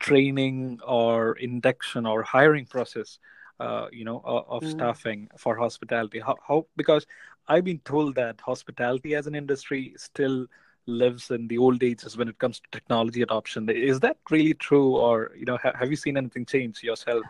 training 0.00 0.80
or 0.86 1.34
induction 1.36 2.06
or 2.06 2.22
hiring 2.22 2.66
process, 2.66 3.18
uh, 3.60 3.86
you 3.92 4.04
know, 4.04 4.20
of, 4.24 4.44
of 4.48 4.62
mm. 4.62 4.70
staffing 4.70 5.28
for 5.38 5.56
hospitality. 5.56 6.20
How, 6.20 6.36
how 6.46 6.66
because 6.76 7.06
I've 7.48 7.64
been 7.64 7.80
told 7.80 8.14
that 8.16 8.40
hospitality 8.40 9.14
as 9.14 9.26
an 9.26 9.34
industry 9.34 9.94
still 9.96 10.46
lives 10.86 11.30
in 11.30 11.48
the 11.48 11.58
old 11.58 11.82
ages 11.82 12.16
when 12.16 12.28
it 12.28 12.38
comes 12.38 12.60
to 12.60 12.68
technology 12.70 13.22
adoption. 13.22 13.68
Is 13.70 14.00
that 14.00 14.18
really 14.30 14.54
true, 14.54 14.96
or 14.96 15.32
you 15.36 15.44
know, 15.44 15.56
ha- 15.56 15.72
have 15.78 15.90
you 15.90 15.96
seen 15.96 16.16
anything 16.16 16.44
change 16.44 16.82
yourself? 16.82 17.24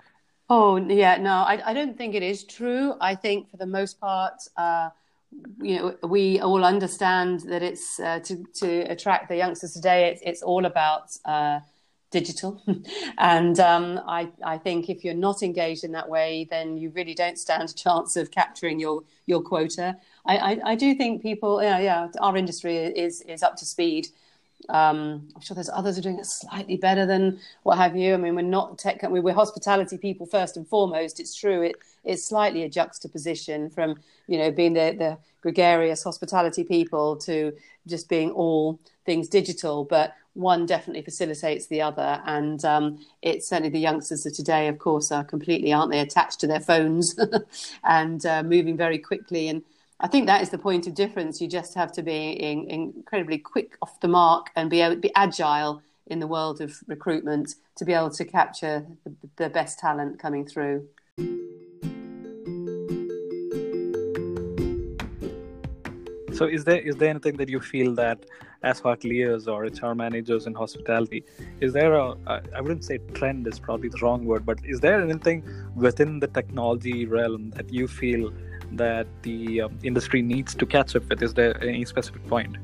Oh 0.48 0.76
yeah, 0.76 1.16
no, 1.16 1.32
I, 1.36 1.70
I 1.70 1.72
don't 1.72 1.96
think 1.96 2.14
it 2.14 2.22
is 2.22 2.44
true. 2.44 2.94
I 3.00 3.14
think 3.14 3.50
for 3.50 3.56
the 3.56 3.66
most 3.66 3.98
part, 3.98 4.34
uh, 4.56 4.90
you 5.60 5.76
know, 5.78 5.96
we 6.06 6.38
all 6.40 6.64
understand 6.64 7.40
that 7.48 7.62
it's 7.62 7.98
uh, 7.98 8.20
to 8.20 8.44
to 8.56 8.80
attract 8.82 9.28
the 9.28 9.36
youngsters 9.36 9.72
today. 9.72 10.10
It's 10.10 10.20
it's 10.22 10.42
all 10.42 10.66
about 10.66 11.16
uh, 11.24 11.60
digital, 12.10 12.62
and 13.18 13.58
um, 13.58 14.00
I 14.06 14.30
I 14.44 14.58
think 14.58 14.90
if 14.90 15.02
you're 15.02 15.14
not 15.14 15.42
engaged 15.42 15.82
in 15.82 15.92
that 15.92 16.10
way, 16.10 16.46
then 16.50 16.76
you 16.76 16.90
really 16.90 17.14
don't 17.14 17.38
stand 17.38 17.70
a 17.70 17.74
chance 17.74 18.14
of 18.16 18.30
capturing 18.30 18.78
your 18.78 19.02
your 19.26 19.40
quota. 19.42 19.96
I 20.26 20.36
I, 20.36 20.60
I 20.72 20.74
do 20.74 20.94
think 20.94 21.22
people, 21.22 21.62
yeah, 21.62 21.78
yeah, 21.78 22.08
our 22.20 22.36
industry 22.36 22.76
is 22.76 23.22
is 23.22 23.42
up 23.42 23.56
to 23.56 23.64
speed. 23.64 24.08
Um, 24.68 25.28
I'm 25.34 25.40
sure 25.40 25.54
there's 25.54 25.70
others 25.70 25.96
who 25.96 26.00
are 26.00 26.02
doing 26.02 26.18
it 26.18 26.26
slightly 26.26 26.76
better 26.76 27.06
than 27.06 27.40
what 27.62 27.78
have 27.78 27.96
you. 27.96 28.14
I 28.14 28.16
mean, 28.16 28.34
we're 28.34 28.42
not 28.42 28.78
tech, 28.78 29.02
we're 29.02 29.34
hospitality 29.34 29.98
people 29.98 30.26
first 30.26 30.56
and 30.56 30.66
foremost. 30.66 31.20
It's 31.20 31.34
true. 31.34 31.62
It, 31.62 31.76
it's 32.04 32.24
slightly 32.24 32.62
a 32.62 32.68
juxtaposition 32.68 33.70
from, 33.70 33.96
you 34.26 34.38
know, 34.38 34.50
being 34.50 34.74
the, 34.74 34.94
the 34.98 35.18
gregarious 35.40 36.02
hospitality 36.02 36.64
people 36.64 37.16
to 37.16 37.52
just 37.86 38.08
being 38.08 38.30
all 38.30 38.78
things 39.04 39.28
digital. 39.28 39.84
But 39.84 40.14
one 40.34 40.66
definitely 40.66 41.02
facilitates 41.02 41.66
the 41.66 41.80
other. 41.80 42.20
And 42.26 42.64
um, 42.64 42.98
it's 43.22 43.48
certainly 43.48 43.70
the 43.70 43.78
youngsters 43.78 44.26
of 44.26 44.34
today, 44.34 44.68
of 44.68 44.78
course, 44.78 45.10
are 45.10 45.24
completely, 45.24 45.72
aren't 45.72 45.92
they, 45.92 46.00
attached 46.00 46.40
to 46.40 46.46
their 46.46 46.60
phones 46.60 47.16
and 47.84 48.24
uh, 48.26 48.42
moving 48.42 48.76
very 48.76 48.98
quickly. 48.98 49.48
And 49.48 49.62
I 50.00 50.08
think 50.08 50.26
that 50.26 50.42
is 50.42 50.50
the 50.50 50.58
point 50.58 50.86
of 50.86 50.94
difference. 50.94 51.40
You 51.40 51.46
just 51.46 51.74
have 51.74 51.92
to 51.92 52.02
be 52.02 52.30
in, 52.30 52.68
incredibly 52.68 53.38
quick 53.38 53.76
off 53.80 54.00
the 54.00 54.08
mark 54.08 54.50
and 54.56 54.68
be 54.68 54.80
able 54.80 54.96
be 54.96 55.12
agile 55.14 55.82
in 56.08 56.18
the 56.18 56.26
world 56.26 56.60
of 56.60 56.76
recruitment 56.88 57.54
to 57.76 57.84
be 57.84 57.92
able 57.92 58.10
to 58.10 58.24
capture 58.24 58.86
the, 59.04 59.14
the 59.36 59.48
best 59.48 59.78
talent 59.78 60.18
coming 60.18 60.46
through. 60.46 60.86
So, 66.34 66.46
is 66.46 66.64
there 66.64 66.80
is 66.80 66.96
there 66.96 67.10
anything 67.10 67.36
that 67.36 67.48
you 67.48 67.60
feel 67.60 67.94
that 67.94 68.26
as 68.64 68.80
hoteliers 68.80 69.46
or 69.46 69.66
HR 69.66 69.94
managers 69.94 70.46
in 70.46 70.54
hospitality, 70.54 71.22
is 71.60 71.72
there 71.72 71.94
a 71.94 72.16
I 72.52 72.60
wouldn't 72.60 72.84
say 72.84 72.98
trend 73.14 73.46
is 73.46 73.60
probably 73.60 73.90
the 73.90 73.98
wrong 74.02 74.24
word, 74.24 74.44
but 74.44 74.58
is 74.64 74.80
there 74.80 75.00
anything 75.00 75.44
within 75.76 76.18
the 76.18 76.26
technology 76.26 77.06
realm 77.06 77.50
that 77.50 77.72
you 77.72 77.86
feel 77.86 78.32
that 78.72 79.06
the 79.22 79.62
um, 79.62 79.78
industry 79.82 80.22
needs 80.22 80.54
to 80.54 80.66
catch 80.66 80.96
up 80.96 81.08
with? 81.08 81.22
Is 81.22 81.34
there 81.34 81.62
any 81.62 81.84
specific 81.84 82.26
point? 82.26 82.56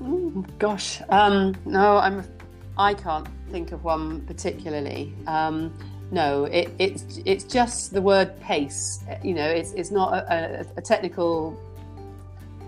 Ooh, 0.00 0.44
gosh, 0.58 1.00
um, 1.08 1.54
no, 1.64 1.96
I'm. 1.96 2.24
I 2.78 2.92
can't 2.92 3.26
think 3.50 3.72
of 3.72 3.84
one 3.84 4.20
particularly. 4.26 5.14
Um, 5.26 5.72
no, 6.10 6.44
it, 6.44 6.70
it's 6.78 7.20
it's 7.24 7.44
just 7.44 7.92
the 7.92 8.02
word 8.02 8.38
pace. 8.40 9.02
You 9.22 9.34
know, 9.34 9.48
it's 9.48 9.72
it's 9.72 9.90
not 9.90 10.12
a, 10.12 10.60
a, 10.60 10.66
a 10.76 10.82
technical 10.82 11.58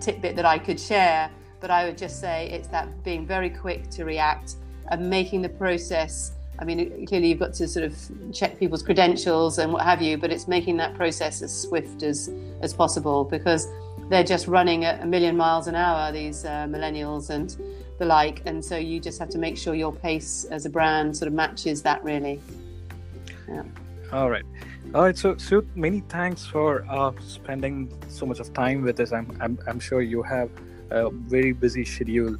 tidbit 0.01 0.37
that 0.37 0.45
I 0.45 0.59
could 0.59 0.81
share, 0.81 1.31
but 1.61 1.71
I 1.71 1.85
would 1.85 1.99
just 1.99 2.21
say 2.21 2.49
it's 2.51 2.69
that 2.69 3.05
being 3.05 3.27
very 3.27 3.51
quick 3.51 3.91
to 3.91 4.05
react 4.05 4.57
and 4.91 5.09
making 5.09 5.43
the 5.43 5.49
process. 5.49 6.33
I 6.59 6.65
mean, 6.65 7.07
clearly 7.07 7.29
you've 7.29 7.39
got 7.39 7.55
to 7.55 7.69
sort 7.69 7.85
of 7.85 7.97
check 8.33 8.59
people's 8.59 8.83
credentials 8.83 9.59
and 9.59 9.73
what 9.73 9.85
have 9.85 10.03
you, 10.03 10.19
but 10.19 10.33
it's 10.33 10.49
making 10.49 10.77
that 10.79 10.95
process 10.95 11.43
as 11.43 11.63
swift 11.63 12.03
as 12.03 12.31
as 12.63 12.75
possible 12.75 13.25
because 13.25 13.69
they're 14.09 14.25
just 14.25 14.49
running 14.49 14.85
at 14.85 15.03
a 15.03 15.07
million 15.07 15.37
miles 15.37 15.69
an 15.69 15.75
hour. 15.75 16.11
These 16.11 16.45
uh, 16.45 16.67
millennials 16.69 17.31
and 17.31 17.57
the 17.99 18.07
like, 18.07 18.43
and 18.47 18.65
so 18.65 18.77
you 18.77 19.01
just 19.01 19.19
have 19.19 19.29
to 19.31 19.39
make 19.39 19.57
sure 19.57 19.75
your 19.75 19.93
pace 19.93 20.45
as 20.51 20.67
a 20.67 20.71
brand 20.71 21.17
sort 21.17 21.29
of 21.29 21.35
matches 21.35 21.83
that 21.83 22.03
really. 22.03 22.41
Yeah. 23.49 23.63
All 24.13 24.31
right. 24.31 24.45
All 24.95 25.03
right, 25.03 25.19
so 25.19 25.37
Sue, 25.37 25.67
many 25.75 26.01
thanks 26.09 26.47
for 26.47 26.87
uh, 26.89 27.13
spending 27.21 27.93
so 28.09 28.25
much 28.25 28.41
of 28.41 28.55
time 28.55 28.83
with 28.83 28.99
us. 29.01 29.13
I'm, 29.13 29.37
I'm, 29.39 29.59
I'm 29.67 29.79
sure 29.79 30.01
you 30.01 30.23
have 30.23 30.49
a 30.91 31.11
very 31.11 31.53
busy 31.53 31.85
schedule. 31.85 32.39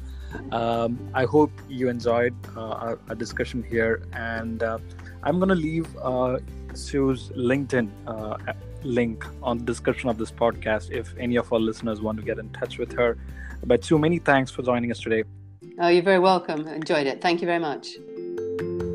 Um, 0.51 0.99
I 1.13 1.25
hope 1.25 1.51
you 1.67 1.89
enjoyed 1.89 2.35
uh, 2.55 2.61
our, 2.61 2.99
our, 3.09 3.15
discussion 3.15 3.63
here, 3.63 4.03
and 4.13 4.61
uh, 4.63 4.77
I'm 5.23 5.39
going 5.39 5.49
to 5.49 5.55
leave 5.55 5.87
uh, 5.97 6.39
Sue's 6.73 7.29
LinkedIn 7.29 7.89
uh, 8.07 8.53
link 8.83 9.25
on 9.43 9.57
the 9.57 9.65
description 9.65 10.09
of 10.09 10.17
this 10.17 10.31
podcast 10.31 10.91
if 10.91 11.13
any 11.17 11.35
of 11.35 11.51
our 11.51 11.59
listeners 11.59 12.01
want 12.01 12.17
to 12.19 12.23
get 12.23 12.39
in 12.39 12.49
touch 12.49 12.77
with 12.77 12.91
her. 12.93 13.17
But 13.65 13.83
Sue, 13.83 13.99
many 13.99 14.19
thanks 14.19 14.51
for 14.51 14.61
joining 14.63 14.91
us 14.91 14.99
today. 14.99 15.23
Oh, 15.79 15.87
you're 15.87 16.03
very 16.03 16.19
welcome. 16.19 16.67
Enjoyed 16.67 17.07
it. 17.07 17.21
Thank 17.21 17.41
you 17.41 17.47
very 17.47 17.59
much. 17.59 18.88